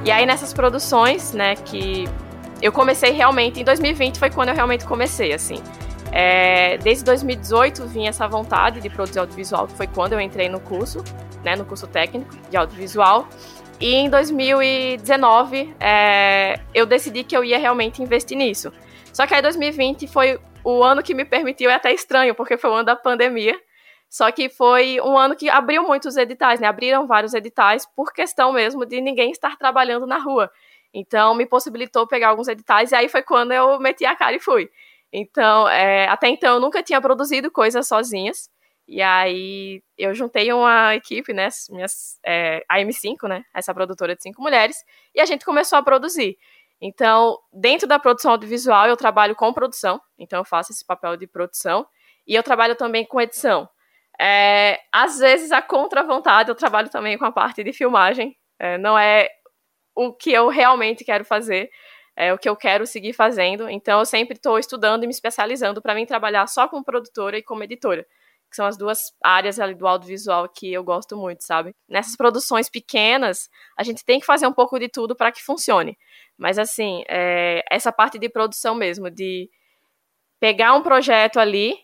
E 0.03 0.11
aí 0.11 0.25
nessas 0.25 0.53
produções, 0.53 1.33
né, 1.33 1.55
que 1.55 2.07
eu 2.61 2.71
comecei 2.71 3.11
realmente, 3.11 3.59
em 3.59 3.63
2020 3.63 4.17
foi 4.17 4.29
quando 4.29 4.49
eu 4.49 4.55
realmente 4.55 4.85
comecei, 4.85 5.33
assim. 5.33 5.61
É, 6.11 6.77
desde 6.77 7.03
2018 7.03 7.85
vinha 7.87 8.09
essa 8.09 8.27
vontade 8.27 8.79
de 8.79 8.89
produzir 8.89 9.19
audiovisual, 9.19 9.67
que 9.67 9.73
foi 9.73 9.85
quando 9.85 10.13
eu 10.13 10.21
entrei 10.21 10.47
no 10.47 10.59
curso, 10.59 11.03
né, 11.43 11.55
no 11.55 11.65
curso 11.65 11.85
técnico 11.87 12.35
de 12.49 12.57
audiovisual. 12.57 13.27
E 13.79 13.93
em 13.93 14.09
2019 14.09 15.75
é, 15.79 16.59
eu 16.73 16.85
decidi 16.85 17.23
que 17.23 17.37
eu 17.37 17.43
ia 17.43 17.59
realmente 17.59 18.01
investir 18.01 18.37
nisso. 18.37 18.73
Só 19.13 19.27
que 19.27 19.33
aí 19.35 19.41
2020 19.41 20.07
foi 20.07 20.39
o 20.63 20.83
ano 20.83 21.03
que 21.03 21.13
me 21.13 21.23
permitiu, 21.23 21.69
é 21.69 21.75
até 21.75 21.93
estranho, 21.93 22.35
porque 22.35 22.57
foi 22.57 22.69
o 22.69 22.73
ano 22.73 22.85
da 22.85 22.95
pandemia, 22.95 23.57
só 24.09 24.31
que 24.31 24.49
foi 24.49 24.99
um 25.01 25.17
ano 25.17 25.35
que 25.35 25.49
abriu 25.49 25.83
muitos 25.83 26.17
editais, 26.17 26.59
né? 26.59 26.67
Abriram 26.67 27.05
vários 27.07 27.33
editais 27.33 27.85
por 27.95 28.11
questão 28.11 28.51
mesmo 28.51 28.85
de 28.85 28.99
ninguém 28.99 29.31
estar 29.31 29.57
trabalhando 29.57 30.07
na 30.07 30.17
rua. 30.17 30.51
Então, 30.93 31.35
me 31.35 31.45
possibilitou 31.45 32.07
pegar 32.07 32.29
alguns 32.29 32.47
editais, 32.47 32.91
e 32.91 32.95
aí 32.95 33.09
foi 33.09 33.21
quando 33.21 33.51
eu 33.51 33.79
meti 33.79 34.05
a 34.05 34.15
cara 34.15 34.35
e 34.35 34.39
fui. 34.39 34.69
Então, 35.11 35.67
é, 35.69 36.07
até 36.07 36.27
então, 36.27 36.55
eu 36.55 36.59
nunca 36.59 36.81
tinha 36.81 37.01
produzido 37.01 37.51
coisas 37.51 37.87
sozinhas. 37.87 38.49
E 38.87 39.01
aí, 39.01 39.83
eu 39.97 40.13
juntei 40.15 40.51
uma 40.53 40.95
equipe, 40.95 41.33
né? 41.33 41.49
Minhas, 41.69 42.19
é, 42.25 42.63
a 42.69 42.79
M5, 42.79 43.27
né? 43.27 43.43
Essa 43.53 43.73
produtora 43.73 44.15
de 44.15 44.23
cinco 44.23 44.41
mulheres, 44.41 44.77
e 45.13 45.19
a 45.19 45.25
gente 45.25 45.43
começou 45.43 45.77
a 45.77 45.83
produzir. 45.83 46.37
Então, 46.79 47.37
dentro 47.51 47.87
da 47.87 47.99
produção 47.99 48.31
audiovisual, 48.31 48.87
eu 48.87 48.95
trabalho 48.95 49.35
com 49.35 49.51
produção, 49.51 49.99
então 50.17 50.39
eu 50.39 50.45
faço 50.45 50.71
esse 50.71 50.85
papel 50.85 51.17
de 51.17 51.27
produção, 51.27 51.85
e 52.25 52.35
eu 52.35 52.43
trabalho 52.43 52.75
também 52.75 53.05
com 53.05 53.19
edição. 53.19 53.67
É, 54.19 54.79
às 54.91 55.19
vezes, 55.19 55.51
a 55.51 55.61
contra-vontade, 55.61 56.49
eu 56.49 56.55
trabalho 56.55 56.89
também 56.89 57.17
com 57.17 57.25
a 57.25 57.31
parte 57.31 57.63
de 57.63 57.73
filmagem. 57.73 58.35
É, 58.59 58.77
não 58.77 58.97
é 58.97 59.29
o 59.95 60.13
que 60.13 60.31
eu 60.31 60.47
realmente 60.47 61.03
quero 61.03 61.25
fazer, 61.25 61.69
é 62.15 62.33
o 62.33 62.37
que 62.37 62.49
eu 62.49 62.55
quero 62.55 62.85
seguir 62.87 63.13
fazendo. 63.13 63.69
Então, 63.69 63.99
eu 63.99 64.05
sempre 64.05 64.35
estou 64.37 64.57
estudando 64.57 65.03
e 65.03 65.07
me 65.07 65.13
especializando 65.13 65.81
para 65.81 65.93
mim 65.93 66.05
trabalhar 66.05 66.47
só 66.47 66.67
como 66.67 66.83
produtora 66.83 67.37
e 67.37 67.43
como 67.43 67.63
editora. 67.63 68.05
Que 68.49 68.55
são 68.55 68.65
as 68.65 68.77
duas 68.77 69.13
áreas 69.23 69.59
ali 69.59 69.75
do 69.75 69.87
audiovisual 69.87 70.47
que 70.47 70.71
eu 70.71 70.83
gosto 70.83 71.17
muito, 71.17 71.43
sabe? 71.43 71.75
Nessas 71.87 72.15
produções 72.15 72.69
pequenas, 72.69 73.49
a 73.77 73.83
gente 73.83 74.05
tem 74.05 74.19
que 74.19 74.25
fazer 74.25 74.47
um 74.47 74.53
pouco 74.53 74.79
de 74.79 74.87
tudo 74.87 75.15
para 75.15 75.31
que 75.31 75.43
funcione. 75.43 75.97
Mas, 76.37 76.57
assim, 76.57 77.03
é, 77.09 77.63
essa 77.69 77.91
parte 77.91 78.17
de 78.17 78.29
produção 78.29 78.75
mesmo, 78.75 79.09
de 79.09 79.49
pegar 80.39 80.73
um 80.73 80.83
projeto 80.83 81.39
ali 81.39 81.75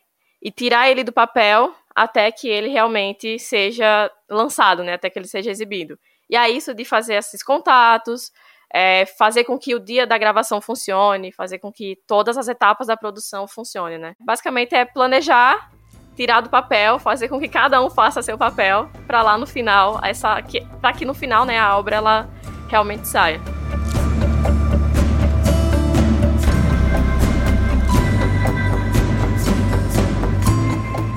e 0.41 0.51
tirar 0.51 0.89
ele 0.89 1.03
do 1.03 1.11
papel 1.11 1.73
até 1.95 2.31
que 2.31 2.47
ele 2.47 2.69
realmente 2.69 3.37
seja 3.39 4.11
lançado, 4.29 4.83
né? 4.83 4.93
Até 4.93 5.09
que 5.09 5.19
ele 5.19 5.27
seja 5.27 5.51
exibido. 5.51 5.97
E 6.29 6.35
aí, 6.35 6.57
isso 6.57 6.73
de 6.73 6.85
fazer 6.85 7.15
esses 7.15 7.43
contatos, 7.43 8.31
é, 8.73 9.05
fazer 9.05 9.43
com 9.43 9.57
que 9.57 9.75
o 9.75 9.79
dia 9.79 10.07
da 10.07 10.17
gravação 10.17 10.59
funcione, 10.59 11.31
fazer 11.31 11.59
com 11.59 11.71
que 11.71 11.95
todas 12.07 12.37
as 12.37 12.47
etapas 12.47 12.87
da 12.87 12.97
produção 12.97 13.47
funcionem, 13.47 13.99
né? 13.99 14.15
Basicamente 14.19 14.73
é 14.73 14.83
planejar, 14.83 15.69
tirar 16.15 16.41
do 16.41 16.49
papel, 16.49 16.99
fazer 16.99 17.27
com 17.27 17.39
que 17.39 17.47
cada 17.47 17.81
um 17.81 17.89
faça 17.89 18.21
seu 18.21 18.37
papel, 18.37 18.89
para 19.07 19.21
lá 19.21 19.37
no 19.37 19.47
final, 19.47 19.99
essa, 20.03 20.41
para 20.81 20.93
que 20.93 21.05
no 21.05 21.13
final, 21.13 21.45
né, 21.45 21.59
a 21.59 21.77
obra 21.77 21.95
ela 21.95 22.29
realmente 22.69 23.07
saia. 23.07 23.41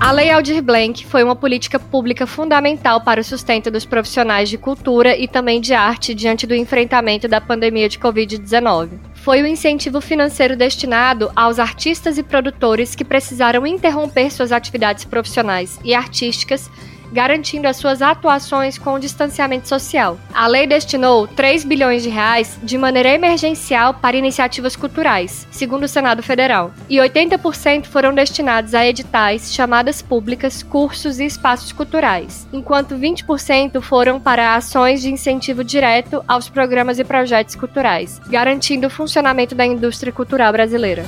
A 0.06 0.12
Lei 0.12 0.30
Aldir 0.30 0.62
Blanc 0.62 1.04
foi 1.04 1.24
uma 1.24 1.34
política 1.34 1.80
pública 1.80 2.28
fundamental 2.28 3.00
para 3.00 3.20
o 3.20 3.24
sustento 3.24 3.72
dos 3.72 3.84
profissionais 3.84 4.48
de 4.48 4.56
cultura 4.56 5.16
e 5.16 5.26
também 5.26 5.60
de 5.60 5.74
arte 5.74 6.14
diante 6.14 6.46
do 6.46 6.54
enfrentamento 6.54 7.26
da 7.26 7.40
pandemia 7.40 7.88
de 7.88 7.98
Covid-19. 7.98 8.90
Foi 9.26 9.42
o 9.42 9.46
incentivo 9.48 10.00
financeiro 10.00 10.54
destinado 10.54 11.32
aos 11.34 11.58
artistas 11.58 12.16
e 12.16 12.22
produtores 12.22 12.94
que 12.94 13.04
precisaram 13.04 13.66
interromper 13.66 14.30
suas 14.30 14.52
atividades 14.52 15.04
profissionais 15.04 15.80
e 15.82 15.96
artísticas 15.96 16.70
garantindo 17.16 17.66
as 17.66 17.78
suas 17.78 18.02
atuações 18.02 18.76
com 18.76 18.92
o 18.92 18.98
distanciamento 18.98 19.66
social. 19.66 20.20
A 20.34 20.46
lei 20.46 20.66
destinou 20.66 21.26
3 21.26 21.64
bilhões 21.64 22.02
de 22.02 22.10
reais 22.10 22.58
de 22.62 22.76
maneira 22.76 23.08
emergencial 23.08 23.94
para 23.94 24.18
iniciativas 24.18 24.76
culturais, 24.76 25.48
segundo 25.50 25.84
o 25.84 25.88
Senado 25.88 26.22
Federal, 26.22 26.74
e 26.90 26.96
80% 26.96 27.86
foram 27.86 28.12
destinados 28.14 28.74
a 28.74 28.86
editais, 28.86 29.54
chamadas 29.54 30.02
públicas, 30.02 30.62
cursos 30.62 31.18
e 31.18 31.24
espaços 31.24 31.72
culturais, 31.72 32.46
enquanto 32.52 32.96
20% 32.96 33.80
foram 33.80 34.20
para 34.20 34.54
ações 34.54 35.00
de 35.00 35.10
incentivo 35.10 35.64
direto 35.64 36.22
aos 36.28 36.50
programas 36.50 36.98
e 36.98 37.04
projetos 37.04 37.54
culturais, 37.54 38.20
garantindo 38.28 38.88
o 38.88 38.90
funcionamento 38.90 39.54
da 39.54 39.64
indústria 39.64 40.12
cultural 40.12 40.52
brasileira. 40.52 41.02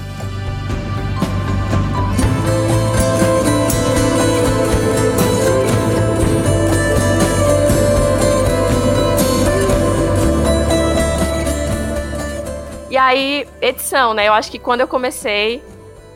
Aí, 13.09 13.49
edição, 13.61 14.15
né? 14.15 14.29
Eu 14.29 14.35
acho 14.35 14.51
que 14.51 14.59
quando 14.59 14.81
eu 14.81 14.89
comecei, 14.89 15.63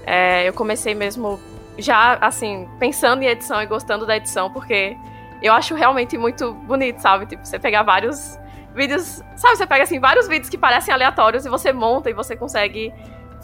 é, 0.07 0.49
eu 0.49 0.53
comecei 0.53 0.95
mesmo 0.95 1.41
já, 1.79 2.19
assim, 2.21 2.69
pensando 2.79 3.23
em 3.23 3.27
edição 3.27 3.63
e 3.63 3.67
gostando 3.67 4.07
da 4.07 4.17
edição, 4.17 4.51
porque 4.51 4.97
eu 5.43 5.53
acho 5.53 5.75
realmente 5.75 6.17
muito 6.19 6.53
bonito, 6.53 7.01
sabe? 7.01 7.27
Tipo, 7.27 7.45
você 7.45 7.59
pegar 7.59 7.83
vários 7.83 8.39
vídeos, 8.75 9.23
sabe? 9.37 9.57
Você 9.57 9.67
pega, 9.67 9.85
assim, 9.85 9.99
vários 9.99 10.29
vídeos 10.29 10.49
que 10.49 10.59
parecem 10.59 10.93
aleatórios 10.93 11.47
e 11.47 11.49
você 11.49 11.73
monta 11.73 12.11
e 12.11 12.13
você 12.13 12.37
consegue 12.37 12.93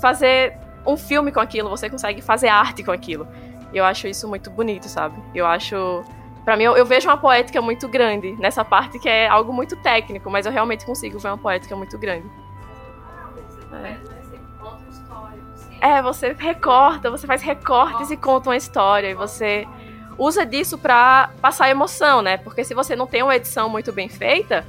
fazer 0.01 0.57
um 0.87 0.97
filme 0.97 1.33
com 1.33 1.41
aquilo, 1.41 1.69
você 1.69 1.89
consegue 1.89 2.21
fazer 2.23 2.49
arte 2.49 2.85
com 2.85 2.93
aquilo. 2.93 3.27
E 3.73 3.79
eu 3.79 3.85
acho 3.85 4.07
isso 4.07 4.29
muito 4.29 4.51
bonito, 4.51 4.89
sabe? 4.89 5.17
Eu 5.35 5.47
acho. 5.47 6.05
Pra 6.45 6.57
mim, 6.57 6.65
eu, 6.65 6.77
eu, 6.77 6.87
vejo 6.87 7.09
uma 7.09 7.17
poética 7.17 7.61
muito 7.61 7.87
grande 7.89 8.33
nessa 8.39 8.65
parte 8.65 8.99
que 8.99 9.09
é 9.09 9.29
algo 9.29 9.53
muito 9.53 9.77
técnico, 9.77 10.31
mas 10.31 10.47
eu 10.47 10.53
realmente 10.53 10.87
consigo 10.87 11.19
ver 11.19 11.29
uma 11.29 11.37
poética 11.37 11.77
muito 11.77 11.99
grande. 11.99 12.27
É, 15.81 15.99
é 15.99 16.03
você 16.03 16.35
recorta, 16.39 17.11
você 17.11 17.27
faz 17.27 17.43
recortes 17.43 18.11
e 18.11 18.17
conta 18.17 18.51
uma 18.51 18.57
história, 18.57 19.09
e 19.09 19.15
você 19.15 19.67
usa 20.19 20.45
disso 20.45 20.77
pra 20.77 21.31
passar 21.41 21.71
emoção, 21.71 22.21
né? 22.21 22.37
Porque 22.37 22.65
se 22.65 22.75
você 22.75 22.97
não 22.97 23.07
tem 23.07 23.23
uma 23.23 23.37
edição 23.37 23.69
muito 23.69 23.93
bem 23.93 24.09
feita, 24.09 24.67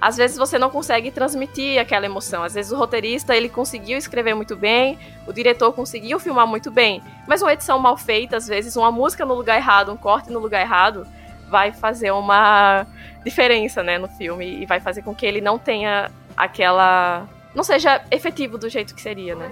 às 0.00 0.16
vezes 0.16 0.36
você 0.36 0.58
não 0.58 0.70
consegue 0.70 1.10
transmitir 1.10 1.80
aquela 1.80 2.06
emoção. 2.06 2.42
Às 2.42 2.54
vezes 2.54 2.70
o 2.70 2.76
roteirista 2.76 3.34
ele 3.34 3.48
conseguiu 3.48 3.98
escrever 3.98 4.34
muito 4.34 4.54
bem, 4.54 4.98
o 5.26 5.32
diretor 5.32 5.72
conseguiu 5.72 6.20
filmar 6.20 6.46
muito 6.46 6.70
bem, 6.70 7.02
mas 7.26 7.42
uma 7.42 7.52
edição 7.52 7.78
mal 7.78 7.96
feita, 7.96 8.36
às 8.36 8.46
vezes 8.46 8.76
uma 8.76 8.92
música 8.92 9.24
no 9.24 9.34
lugar 9.34 9.56
errado, 9.56 9.92
um 9.92 9.96
corte 9.96 10.30
no 10.30 10.38
lugar 10.38 10.60
errado, 10.60 11.06
vai 11.48 11.72
fazer 11.72 12.10
uma 12.10 12.86
diferença, 13.24 13.82
né, 13.82 13.98
no 13.98 14.08
filme 14.08 14.62
e 14.62 14.66
vai 14.66 14.80
fazer 14.80 15.02
com 15.02 15.14
que 15.14 15.26
ele 15.26 15.40
não 15.40 15.58
tenha 15.58 16.10
aquela 16.36 17.26
não 17.56 17.64
seja 17.64 18.04
efetivo 18.12 18.56
do 18.56 18.68
jeito 18.68 18.94
que 18.94 19.02
seria, 19.02 19.34
né? 19.34 19.50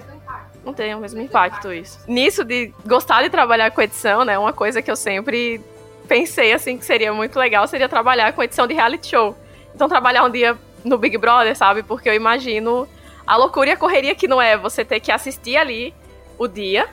Não 0.63 0.73
tem 0.73 0.95
o 0.95 0.99
mesmo 0.99 1.19
impacto 1.19 1.73
isso. 1.73 1.99
Nisso 2.07 2.45
de 2.45 2.73
gostar 2.85 3.21
de 3.23 3.29
trabalhar 3.29 3.69
com 3.71 3.81
edição, 3.81 4.23
né, 4.23 4.39
uma 4.39 4.53
coisa 4.53 4.81
que 4.81 4.89
eu 4.89 4.95
sempre 4.95 5.59
pensei 6.07 6.53
assim 6.53 6.77
que 6.77 6.85
seria 6.85 7.11
muito 7.11 7.37
legal 7.39 7.67
seria 7.67 7.89
trabalhar 7.89 8.31
com 8.31 8.43
edição 8.43 8.67
de 8.67 8.75
reality 8.75 9.07
show 9.07 9.35
então, 9.75 9.89
trabalhar 9.89 10.23
um 10.23 10.29
dia 10.29 10.57
no 10.85 10.97
Big 10.97 11.17
Brother, 11.17 11.55
sabe? 11.55 11.83
Porque 11.83 12.07
eu 12.07 12.13
imagino 12.13 12.87
a 13.27 13.35
loucura 13.35 13.71
e 13.71 13.73
a 13.73 13.77
correria 13.77 14.15
que 14.15 14.27
não 14.27 14.41
é 14.41 14.55
você 14.55 14.85
ter 14.85 15.01
que 15.01 15.11
assistir 15.11 15.57
ali 15.57 15.93
o 16.37 16.47
dia, 16.47 16.87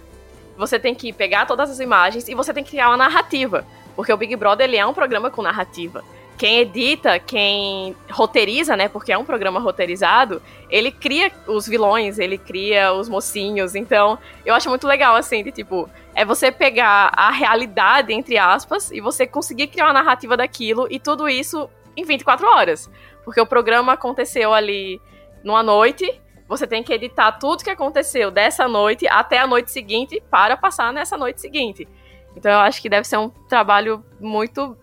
você 0.57 0.81
tem 0.81 0.93
que 0.93 1.13
pegar 1.13 1.47
todas 1.47 1.71
as 1.71 1.79
imagens 1.79 2.27
e 2.27 2.35
você 2.35 2.53
tem 2.53 2.65
que 2.65 2.71
criar 2.71 2.89
uma 2.89 2.97
narrativa. 2.97 3.65
Porque 3.95 4.13
o 4.13 4.17
Big 4.17 4.35
Brother 4.35 4.67
ele 4.67 4.77
é 4.77 4.85
um 4.85 4.93
programa 4.93 5.31
com 5.31 5.43
narrativa. 5.43 6.03
Quem 6.43 6.59
edita, 6.59 7.21
quem 7.21 7.95
roteiriza, 8.11 8.77
né? 8.77 8.89
Porque 8.89 9.13
é 9.13 9.17
um 9.17 9.25
programa 9.25 9.61
roteirizado, 9.61 10.43
ele 10.69 10.91
cria 10.91 11.31
os 11.47 11.69
vilões, 11.69 12.19
ele 12.19 12.37
cria 12.37 12.93
os 12.93 13.09
mocinhos. 13.09 13.77
Então, 13.77 14.19
eu 14.45 14.53
acho 14.53 14.69
muito 14.69 14.85
legal, 14.85 15.15
assim, 15.15 15.45
de 15.45 15.53
tipo, 15.53 15.89
é 16.17 16.25
você 16.25 16.51
pegar 16.51 17.13
a 17.15 17.31
realidade, 17.31 18.13
entre 18.13 18.39
aspas, 18.39 18.91
e 18.91 19.01
você 19.01 19.25
conseguir 19.25 19.69
criar 19.69 19.85
uma 19.85 19.93
narrativa 19.93 20.37
daquilo, 20.37 20.89
e 20.91 20.99
tudo 20.99 21.29
isso 21.29 21.71
em 21.97 22.03
24 22.03 22.45
horas. 22.45 22.91
Porque 23.25 23.41
o 23.41 23.47
programa 23.47 23.93
aconteceu 23.93 24.53
ali 24.53 25.01
numa 25.45 25.63
noite, 25.63 26.21
você 26.49 26.67
tem 26.67 26.83
que 26.83 26.93
editar 26.93 27.31
tudo 27.39 27.63
que 27.63 27.71
aconteceu 27.71 28.33
dessa 28.33 28.67
noite 28.67 29.07
até 29.07 29.39
a 29.39 29.47
noite 29.47 29.71
seguinte 29.71 30.21
para 30.29 30.57
passar 30.57 30.93
nessa 30.93 31.17
noite 31.17 31.41
seguinte. 31.41 31.87
Então 32.37 32.51
eu 32.51 32.59
acho 32.59 32.83
que 32.83 32.89
deve 32.89 33.07
ser 33.07 33.19
um 33.19 33.29
trabalho 33.29 34.05
muito 34.19 34.77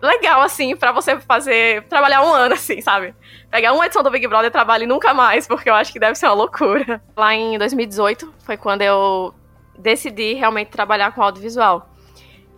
legal, 0.00 0.42
assim, 0.42 0.76
para 0.76 0.92
você 0.92 1.18
fazer. 1.20 1.82
trabalhar 1.84 2.22
um 2.22 2.32
ano, 2.32 2.54
assim, 2.54 2.80
sabe? 2.80 3.14
Pegar 3.50 3.72
uma 3.72 3.86
edição 3.86 4.02
do 4.02 4.10
Big 4.10 4.26
Brother 4.26 4.48
e 4.48 4.50
trabalhar 4.50 4.86
nunca 4.86 5.14
mais, 5.14 5.46
porque 5.46 5.70
eu 5.70 5.74
acho 5.74 5.92
que 5.92 5.98
deve 5.98 6.14
ser 6.14 6.26
uma 6.26 6.34
loucura. 6.34 7.02
Lá 7.16 7.34
em 7.34 7.58
2018 7.58 8.32
foi 8.40 8.56
quando 8.56 8.82
eu 8.82 9.34
decidi 9.78 10.34
realmente 10.34 10.68
trabalhar 10.68 11.12
com 11.12 11.22
audiovisual. 11.22 11.88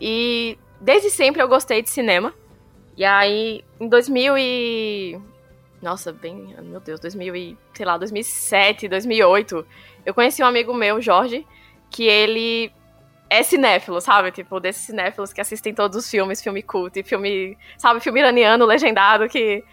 E 0.00 0.58
desde 0.80 1.10
sempre 1.10 1.42
eu 1.42 1.48
gostei 1.48 1.82
de 1.82 1.90
cinema. 1.90 2.34
E 2.96 3.04
aí, 3.04 3.62
em 3.78 3.88
2000 3.88 4.38
e... 4.38 5.20
Nossa, 5.82 6.12
bem... 6.12 6.54
Meu 6.62 6.80
Deus, 6.80 6.98
2000 6.98 7.36
e... 7.36 7.58
Sei 7.74 7.84
lá, 7.84 7.98
2007, 7.98 8.88
2008. 8.88 9.66
Eu 10.04 10.14
conheci 10.14 10.42
um 10.42 10.46
amigo 10.46 10.72
meu, 10.72 11.00
Jorge, 11.00 11.46
que 11.90 12.04
ele 12.04 12.72
é 13.28 13.42
cinéfilo, 13.42 14.00
sabe? 14.00 14.30
Tipo, 14.30 14.60
desses 14.60 14.82
cinéfilos 14.86 15.32
que 15.32 15.40
assistem 15.40 15.74
todos 15.74 15.96
os 15.96 16.10
filmes, 16.10 16.42
filme 16.42 16.62
cult, 16.62 17.02
filme... 17.02 17.56
Sabe, 17.78 18.00
filme 18.00 18.20
iraniano, 18.20 18.64
legendado, 18.64 19.28
que... 19.28 19.64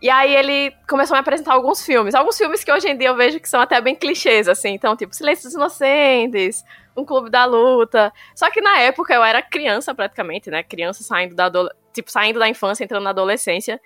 E 0.00 0.10
aí 0.10 0.36
ele 0.36 0.74
começou 0.86 1.14
a 1.14 1.18
me 1.18 1.20
apresentar 1.20 1.54
alguns 1.54 1.84
filmes. 1.84 2.14
Alguns 2.14 2.36
filmes 2.36 2.62
que 2.62 2.70
hoje 2.70 2.88
em 2.88 2.98
dia 2.98 3.08
eu 3.08 3.16
vejo 3.16 3.40
que 3.40 3.48
são 3.48 3.60
até 3.60 3.80
bem 3.80 3.94
clichês, 3.94 4.46
assim. 4.46 4.70
Então, 4.70 4.94
tipo, 4.94 5.14
Silêncios 5.14 5.54
Inocentes, 5.54 6.62
Um 6.94 7.04
Clube 7.04 7.30
da 7.30 7.46
Luta. 7.46 8.12
Só 8.34 8.50
que 8.50 8.60
na 8.60 8.78
época 8.80 9.14
eu 9.14 9.24
era 9.24 9.40
criança 9.40 9.94
praticamente, 9.94 10.50
né? 10.50 10.62
Criança 10.62 11.02
saindo 11.02 11.34
da 11.34 11.50
tipo, 11.94 12.10
saindo 12.10 12.38
da 12.38 12.46
infância, 12.46 12.84
entrando 12.84 13.04
na 13.04 13.10
adolescência. 13.10 13.80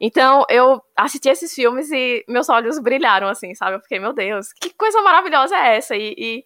Então, 0.00 0.44
eu 0.48 0.80
assisti 0.94 1.28
esses 1.28 1.52
filmes 1.54 1.90
e 1.90 2.24
meus 2.28 2.48
olhos 2.48 2.78
brilharam, 2.78 3.28
assim, 3.28 3.54
sabe? 3.54 3.76
Eu 3.76 3.80
fiquei, 3.80 3.98
meu 3.98 4.12
Deus, 4.12 4.52
que 4.52 4.72
coisa 4.74 5.00
maravilhosa 5.02 5.56
é 5.56 5.76
essa? 5.76 5.96
E, 5.96 6.14
e, 6.16 6.44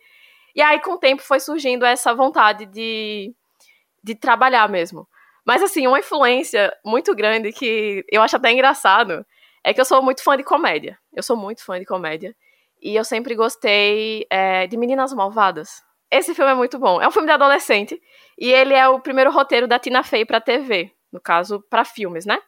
e 0.55 0.63
aí, 0.63 0.81
com 0.81 0.93
o 0.93 0.99
tempo, 0.99 1.23
foi 1.23 1.41
surgindo 1.41 1.85
essa 1.85 2.15
vontade 2.15 2.67
de, 2.67 3.35
de 4.03 4.15
trabalhar 4.15 4.69
mesmo. 4.69 5.09
Mas, 5.47 5.63
assim, 5.63 5.87
uma 5.87 5.99
influência 5.99 6.73
muito 6.85 7.15
grande 7.15 7.53
que 7.53 8.05
eu 8.11 8.23
acho 8.23 8.37
até 8.37 8.53
engraçado 8.53 9.25
é 9.65 9.75
que 9.75 9.81
eu 9.81 9.85
sou 9.85 10.03
muito 10.03 10.23
fã 10.23 10.37
de 10.37 10.45
comédia. 10.45 10.99
Eu 11.13 11.23
sou 11.23 11.37
muito 11.37 11.65
fã 11.65 11.79
de 11.79 11.85
comédia. 11.85 12.35
E 12.83 12.95
eu 12.97 13.05
sempre 13.05 13.35
gostei 13.35 14.27
é, 14.31 14.67
de 14.67 14.77
Meninas 14.77 15.13
Malvadas. 15.13 15.83
Esse 16.11 16.35
filme 16.35 16.51
é 16.51 16.55
muito 16.55 16.79
bom. 16.79 17.01
É 17.01 17.07
um 17.07 17.11
filme 17.11 17.27
de 17.27 17.33
adolescente. 17.33 18.01
E 18.39 18.51
ele 18.51 18.75
é 18.75 18.89
o 18.89 19.01
primeiro 19.01 19.31
roteiro 19.31 19.69
da 19.69 19.79
Tina 19.79 20.03
Fey 20.03 20.25
pra 20.25 20.41
TV 20.41 20.93
no 21.13 21.21
caso, 21.21 21.61
para 21.69 21.85
filmes, 21.85 22.25
né? 22.25 22.41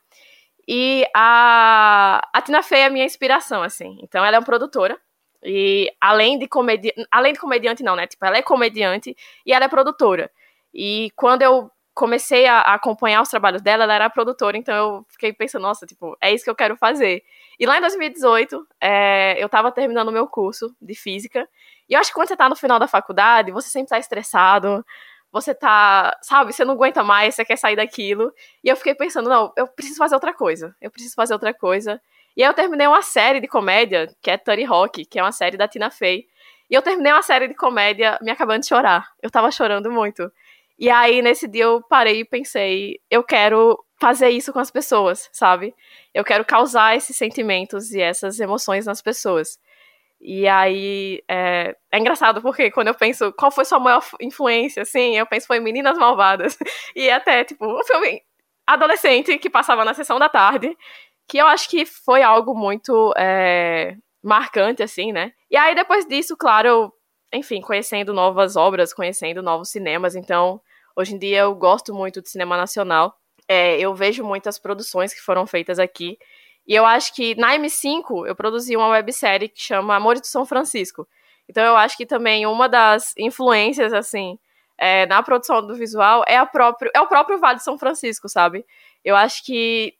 E 0.67 1.05
a, 1.15 2.29
a 2.33 2.43
Tina 2.43 2.63
Fey 2.63 2.81
é 2.81 2.87
a 2.87 2.91
minha 2.91 3.05
inspiração, 3.05 3.63
assim. 3.63 3.99
Então, 4.03 4.25
ela 4.25 4.37
é 4.37 4.39
uma 4.39 4.45
produtora. 4.45 4.99
E 5.45 5.93
além 6.01 6.39
de 6.39 6.47
comediante. 6.47 7.07
Além 7.11 7.33
de 7.33 7.39
comediante, 7.41 7.83
não, 7.83 7.97
né? 7.97 8.07
Tipo, 8.07 8.25
ela 8.25 8.37
é 8.37 8.43
comediante 8.43 9.17
e 9.45 9.53
ela 9.53 9.65
é 9.65 9.69
produtora. 9.69 10.31
E 10.73 11.11
quando 11.17 11.43
eu 11.43 11.71
comecei 11.95 12.47
a, 12.47 12.61
acompanhar 12.61 13.23
os 13.23 13.29
trabalhos 13.29 13.61
dela, 13.61 13.85
ela 13.85 13.95
era 13.95 14.11
produtora, 14.11 14.57
então 14.57 14.75
eu 14.75 15.07
fiquei 15.11 15.33
pensando, 15.33 15.63
nossa, 15.63 15.87
tipo, 15.87 16.17
é 16.21 16.33
isso 16.33 16.45
que 16.45 16.51
eu 16.51 16.55
quero 16.55 16.77
fazer. 16.77 17.23
E 17.59 17.67
lá 17.67 17.77
em 17.77 17.81
2018, 17.81 18.67
é, 18.81 19.43
eu 19.43 19.49
tava 19.49 19.71
terminando 19.71 20.09
o 20.09 20.13
meu 20.13 20.27
curso 20.27 20.75
de 20.81 20.95
física. 20.95 21.47
E 21.89 21.95
eu 21.95 22.01
acho 22.01 22.11
que 22.11 22.15
quando 22.15 22.29
você 22.29 22.37
tá 22.37 22.49
no 22.49 22.57
final 22.57 22.79
da 22.79 22.89
faculdade, 22.89 23.53
você 23.53 23.69
sempre 23.69 23.91
tá 23.91 23.99
estressado, 23.99 24.85
você 25.31 25.55
tá, 25.55 26.17
sabe, 26.23 26.53
você 26.53 26.65
não 26.65 26.75
aguenta 26.75 27.03
mais, 27.03 27.35
você 27.35 27.45
quer 27.45 27.57
sair 27.57 27.77
daquilo. 27.77 28.33
E 28.65 28.69
eu 28.69 28.77
fiquei 28.77 28.95
pensando, 28.95 29.29
não, 29.29 29.53
eu 29.57 29.67
preciso 29.69 29.99
fazer 29.99 30.15
outra 30.15 30.33
coisa. 30.33 30.75
Eu 30.81 30.91
preciso 30.91 31.15
fazer 31.15 31.35
outra 31.35 31.53
coisa. 31.55 32.01
E 32.37 32.43
aí 32.43 32.49
eu 32.49 32.55
terminei 32.55 32.87
uma 32.87 33.03
série 33.03 33.41
de 33.41 33.49
comédia, 33.49 34.09
que 34.23 34.31
é 34.31 34.37
Tony 34.37 34.65
Rock, 34.65 35.05
que 35.05 35.19
é 35.19 35.23
uma 35.23 35.33
série 35.33 35.57
da 35.57 35.69
Tina 35.69 35.91
Fey. 35.91 36.27
E 36.71 36.75
eu 36.75 36.83
terminei 36.83 37.13
uma 37.13 37.23
série 37.23 37.49
de 37.49 37.55
comédia 37.55 38.19
me 38.23 38.31
acabando 38.31 38.61
de 38.61 38.69
chorar. 38.69 39.07
Eu 39.23 39.31
tava 39.31 39.51
chorando 39.51 39.91
muito. 39.91 40.33
E 40.79 40.91
aí, 40.91 41.21
nesse 41.23 41.47
dia, 41.47 41.65
eu 41.65 41.83
parei 41.83 42.21
e 42.21 42.25
pensei, 42.25 42.99
eu 43.11 43.23
quero 43.23 43.79
fazer 44.01 44.31
isso 44.31 44.53
com 44.53 44.59
as 44.59 44.71
pessoas, 44.71 45.29
sabe? 45.33 45.75
Eu 46.13 46.25
quero 46.25 46.45
causar 46.45 46.97
esses 46.97 47.17
sentimentos 47.17 47.93
e 47.93 48.01
essas 48.01 48.41
emoções 48.41 48.87
nas 48.87 49.01
pessoas. 49.01 49.61
E 50.21 50.47
aí 50.49 51.23
é, 51.29 51.77
é, 51.91 51.99
engraçado 51.99 52.41
porque 52.41 52.71
quando 52.71 52.89
eu 52.89 52.95
penso 52.95 53.33
qual 53.33 53.51
foi 53.51 53.65
sua 53.65 53.81
maior 53.81 54.05
influência, 54.21 54.83
assim, 54.83 55.17
eu 55.17 55.27
penso 55.27 55.47
foi 55.47 55.61
Meninas 55.61 55.99
Malvadas. 55.99 56.57
E 56.97 57.11
até, 57.11 57.45
tipo, 57.45 57.67
um 57.67 57.85
filme 57.85 58.23
adolescente 58.67 59.37
que 59.39 59.51
passava 59.51 59.85
na 59.85 59.95
sessão 59.95 60.19
da 60.19 60.29
tarde, 60.29 60.77
que 61.33 61.39
eu 61.39 61.47
acho 61.47 61.67
que 61.71 61.87
foi 61.87 62.23
algo 62.23 62.55
muito 62.55 63.15
é, 63.17 63.97
marcante, 64.23 64.83
assim, 64.83 65.13
né? 65.13 65.33
E 65.51 65.57
aí 65.57 65.75
depois 65.75 66.07
disso, 66.07 66.37
claro, 66.37 66.93
enfim, 67.33 67.63
conhecendo 67.63 68.13
novas 68.13 68.55
obras, 68.55 68.93
conhecendo 68.93 69.41
novos 69.43 69.71
cinemas, 69.71 70.15
então 70.15 70.61
hoje 70.95 71.15
em 71.15 71.19
dia 71.19 71.39
eu 71.39 71.55
gosto 71.55 71.95
muito 71.95 72.21
de 72.21 72.29
cinema 72.29 72.55
nacional. 72.55 73.17
É, 73.49 73.81
eu 73.81 73.95
vejo 73.95 74.23
muitas 74.23 74.59
produções 74.59 75.15
que 75.15 75.23
foram 75.23 75.47
feitas 75.47 75.79
aqui 75.79 76.19
e 76.67 76.75
eu 76.75 76.85
acho 76.85 77.15
que 77.15 77.35
na 77.37 77.57
M5 77.57 78.27
eu 78.27 78.37
produzi 78.37 78.77
uma 78.77 78.89
websérie 78.89 79.49
que 79.49 79.63
chama 79.63 79.97
Amores 79.97 80.21
de 80.21 80.29
São 80.29 80.45
Francisco. 80.45 81.09
Então 81.49 81.65
eu 81.65 81.79
acho 81.79 81.97
que 81.97 82.05
também 82.05 82.45
uma 82.45 82.69
das 82.69 83.15
influências, 83.17 83.95
assim, 83.95 84.39
é, 84.77 85.07
na 85.07 85.23
produção 85.23 85.67
do 85.67 85.75
visual 85.75 86.25
é, 86.29 86.37
a 86.37 86.45
próprio, 86.45 86.91
é 86.95 87.01
o 87.01 87.07
próprio 87.07 87.39
Vale 87.39 87.57
de 87.57 87.65
São 87.65 87.79
Francisco, 87.79 88.29
sabe? 88.29 88.67
Eu 89.03 89.17
acho 89.17 89.43
que 89.47 89.95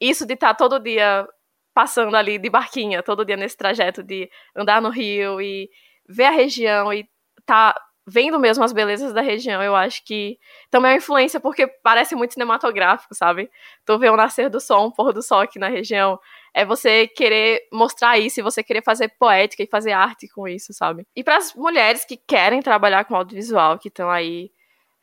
isso 0.00 0.26
de 0.26 0.34
estar 0.34 0.48
tá 0.48 0.54
todo 0.54 0.80
dia 0.80 1.26
passando 1.74 2.16
ali 2.16 2.38
de 2.38 2.48
barquinha, 2.48 3.02
todo 3.02 3.24
dia 3.24 3.36
nesse 3.36 3.56
trajeto 3.56 4.02
de 4.02 4.30
andar 4.54 4.80
no 4.80 4.88
rio 4.88 5.40
e 5.40 5.68
ver 6.08 6.24
a 6.24 6.30
região 6.30 6.92
e 6.92 7.08
tá 7.44 7.74
vendo 8.06 8.38
mesmo 8.38 8.62
as 8.62 8.72
belezas 8.72 9.12
da 9.12 9.20
região, 9.20 9.60
eu 9.60 9.74
acho 9.74 10.04
que 10.04 10.38
também 10.70 10.92
é 10.92 10.94
uma 10.94 10.98
influência, 10.98 11.40
porque 11.40 11.66
parece 11.66 12.14
muito 12.14 12.34
cinematográfico, 12.34 13.14
sabe? 13.14 13.50
Tu 13.84 13.98
vê 13.98 14.08
o 14.08 14.16
nascer 14.16 14.48
do 14.48 14.60
sol, 14.60 14.86
um 14.86 14.90
pôr 14.92 15.12
do 15.12 15.22
sol 15.22 15.40
aqui 15.40 15.58
na 15.58 15.68
região. 15.68 16.18
É 16.54 16.64
você 16.64 17.08
querer 17.08 17.66
mostrar 17.72 18.16
isso 18.16 18.38
e 18.38 18.42
você 18.44 18.62
querer 18.62 18.82
fazer 18.82 19.08
poética 19.18 19.62
e 19.62 19.66
fazer 19.66 19.90
arte 19.90 20.28
com 20.28 20.46
isso, 20.46 20.72
sabe? 20.72 21.04
E 21.16 21.24
para 21.24 21.36
as 21.36 21.52
mulheres 21.54 22.04
que 22.04 22.16
querem 22.16 22.62
trabalhar 22.62 23.04
com 23.04 23.16
audiovisual, 23.16 23.76
que 23.76 23.88
estão 23.88 24.08
aí 24.08 24.52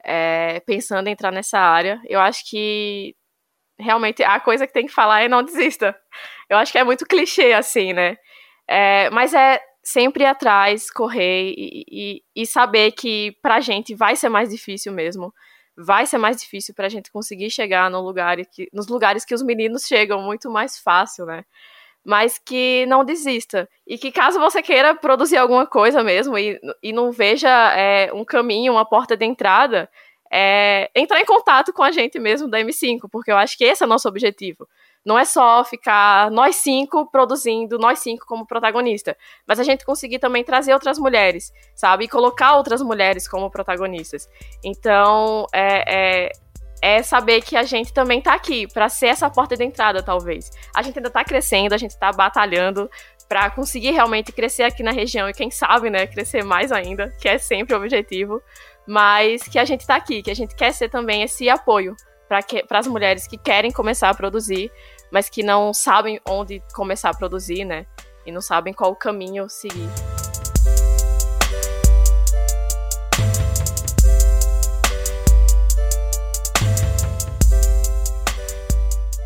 é, 0.03 0.61
pensando 0.61 1.07
em 1.07 1.11
entrar 1.11 1.31
nessa 1.31 1.59
área, 1.59 2.01
eu 2.07 2.21
acho 2.21 2.49
que 2.49 3.15
realmente 3.79 4.23
a 4.23 4.39
coisa 4.39 4.67
que 4.67 4.73
tem 4.73 4.85
que 4.85 4.93
falar 4.93 5.21
é 5.21 5.27
não 5.27 5.43
desista. 5.43 5.95
Eu 6.49 6.57
acho 6.57 6.71
que 6.71 6.77
é 6.77 6.83
muito 6.83 7.05
clichê 7.05 7.53
assim, 7.53 7.93
né? 7.93 8.17
É, 8.67 9.09
mas 9.09 9.33
é 9.33 9.59
sempre 9.83 10.23
ir 10.23 10.27
atrás, 10.27 10.89
correr 10.89 11.53
e, 11.57 11.85
e, 11.91 12.23
e 12.35 12.45
saber 12.45 12.91
que 12.93 13.35
pra 13.41 13.59
gente 13.59 13.93
vai 13.93 14.15
ser 14.15 14.29
mais 14.29 14.49
difícil 14.49 14.93
mesmo. 14.93 15.33
Vai 15.75 16.05
ser 16.05 16.17
mais 16.17 16.37
difícil 16.37 16.73
pra 16.73 16.87
gente 16.87 17.11
conseguir 17.11 17.49
chegar 17.49 17.89
no 17.89 17.99
lugar 17.99 18.37
que, 18.45 18.69
nos 18.71 18.87
lugares 18.87 19.25
que 19.25 19.33
os 19.33 19.43
meninos 19.43 19.85
chegam 19.85 20.21
muito 20.21 20.49
mais 20.49 20.77
fácil, 20.79 21.25
né? 21.25 21.43
Mas 22.05 22.37
que 22.37 22.85
não 22.85 23.03
desista. 23.03 23.67
E 23.87 23.97
que 23.97 24.11
caso 24.11 24.39
você 24.39 24.61
queira 24.61 24.93
produzir 24.95 25.37
alguma 25.37 25.65
coisa 25.65 26.03
mesmo 26.03 26.37
e, 26.37 26.59
e 26.81 26.93
não 26.93 27.11
veja 27.11 27.49
é, 27.75 28.11
um 28.13 28.23
caminho, 28.23 28.73
uma 28.73 28.85
porta 28.85 29.17
de 29.17 29.25
entrada, 29.25 29.89
é, 30.35 30.89
entrar 30.95 31.21
em 31.21 31.25
contato 31.25 31.71
com 31.71 31.83
a 31.83 31.91
gente 31.91 32.17
mesmo 32.17 32.49
da 32.49 32.59
M5, 32.59 33.01
porque 33.11 33.31
eu 33.31 33.37
acho 33.37 33.55
que 33.55 33.63
esse 33.63 33.83
é 33.83 33.85
o 33.85 33.89
nosso 33.89 34.07
objetivo. 34.07 34.67
Não 35.05 35.19
é 35.19 35.25
só 35.25 35.63
ficar 35.63 36.31
nós 36.31 36.55
cinco 36.55 37.05
produzindo, 37.11 37.77
nós 37.77 37.99
cinco 37.99 38.25
como 38.25 38.47
protagonista, 38.47 39.15
mas 39.45 39.59
a 39.59 39.63
gente 39.63 39.85
conseguir 39.85 40.17
também 40.17 40.43
trazer 40.43 40.73
outras 40.73 40.97
mulheres, 40.97 41.53
sabe? 41.75 42.05
E 42.05 42.07
colocar 42.07 42.55
outras 42.55 42.81
mulheres 42.81 43.27
como 43.27 43.51
protagonistas. 43.51 44.27
Então, 44.63 45.45
é, 45.53 46.25
é, 46.25 46.31
é 46.81 47.03
saber 47.03 47.41
que 47.41 47.55
a 47.55 47.63
gente 47.63 47.93
também 47.93 48.19
tá 48.19 48.33
aqui 48.33 48.65
para 48.65 48.89
ser 48.89 49.07
essa 49.07 49.29
porta 49.29 49.55
de 49.55 49.63
entrada, 49.63 50.01
talvez. 50.01 50.49
A 50.75 50.81
gente 50.81 50.97
ainda 50.97 51.11
tá 51.11 51.23
crescendo, 51.23 51.75
a 51.75 51.77
gente 51.77 51.95
tá 51.99 52.11
batalhando 52.11 52.89
para 53.29 53.49
conseguir 53.49 53.91
realmente 53.91 54.31
crescer 54.31 54.63
aqui 54.63 54.83
na 54.83 54.91
região 54.91 55.29
e 55.29 55.33
quem 55.33 55.49
sabe, 55.49 55.89
né, 55.89 56.05
crescer 56.07 56.43
mais 56.43 56.71
ainda, 56.71 57.13
que 57.19 57.27
é 57.27 57.37
sempre 57.37 57.73
o 57.73 57.77
objetivo, 57.77 58.41
mas 58.87 59.43
que 59.43 59.59
a 59.59 59.65
gente 59.65 59.85
tá 59.85 59.95
aqui, 59.95 60.21
que 60.21 60.31
a 60.31 60.35
gente 60.35 60.55
quer 60.55 60.73
ser 60.73 60.89
também 60.89 61.23
esse 61.23 61.49
apoio 61.49 61.95
para 62.27 62.79
as 62.79 62.87
mulheres 62.87 63.27
que 63.27 63.37
querem 63.37 63.71
começar 63.71 64.09
a 64.09 64.13
produzir, 64.13 64.71
mas 65.11 65.29
que 65.29 65.43
não 65.43 65.73
sabem 65.73 66.19
onde 66.27 66.61
começar 66.73 67.09
a 67.09 67.13
produzir, 67.13 67.65
né? 67.65 67.85
E 68.25 68.31
não 68.31 68.41
sabem 68.41 68.73
qual 68.73 68.95
caminho 68.95 69.47
seguir. 69.49 69.89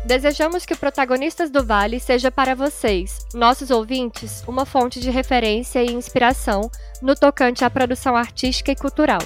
Desejamos 0.08 0.64
que 0.64 0.72
o 0.72 0.76
Protagonistas 0.76 1.50
do 1.50 1.62
Vale 1.62 2.00
seja 2.00 2.30
para 2.30 2.54
vocês, 2.54 3.26
nossos 3.34 3.70
ouvintes, 3.70 4.42
uma 4.48 4.64
fonte 4.64 5.00
de 5.00 5.10
referência 5.10 5.82
e 5.82 5.92
inspiração 5.92 6.70
no 7.02 7.14
tocante 7.14 7.62
à 7.62 7.68
produção 7.68 8.16
artística 8.16 8.72
e 8.72 8.76
cultural. 8.76 9.20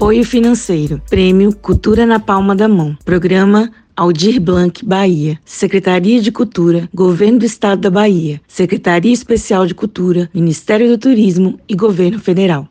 Apoio 0.00 0.24
financeiro. 0.24 0.98
Prêmio 1.10 1.54
Cultura 1.54 2.06
na 2.06 2.18
Palma 2.18 2.56
da 2.56 2.66
Mão. 2.66 2.96
Programa 3.04 3.70
Aldir 3.94 4.40
Blanc, 4.40 4.82
Bahia. 4.82 5.38
Secretaria 5.44 6.22
de 6.22 6.32
Cultura, 6.32 6.88
Governo 6.92 7.40
do 7.40 7.44
Estado 7.44 7.82
da 7.82 7.90
Bahia. 7.90 8.40
Secretaria 8.48 9.12
Especial 9.12 9.66
de 9.66 9.74
Cultura, 9.74 10.30
Ministério 10.32 10.88
do 10.88 10.96
Turismo 10.96 11.60
e 11.68 11.76
Governo 11.76 12.18
Federal. 12.18 12.66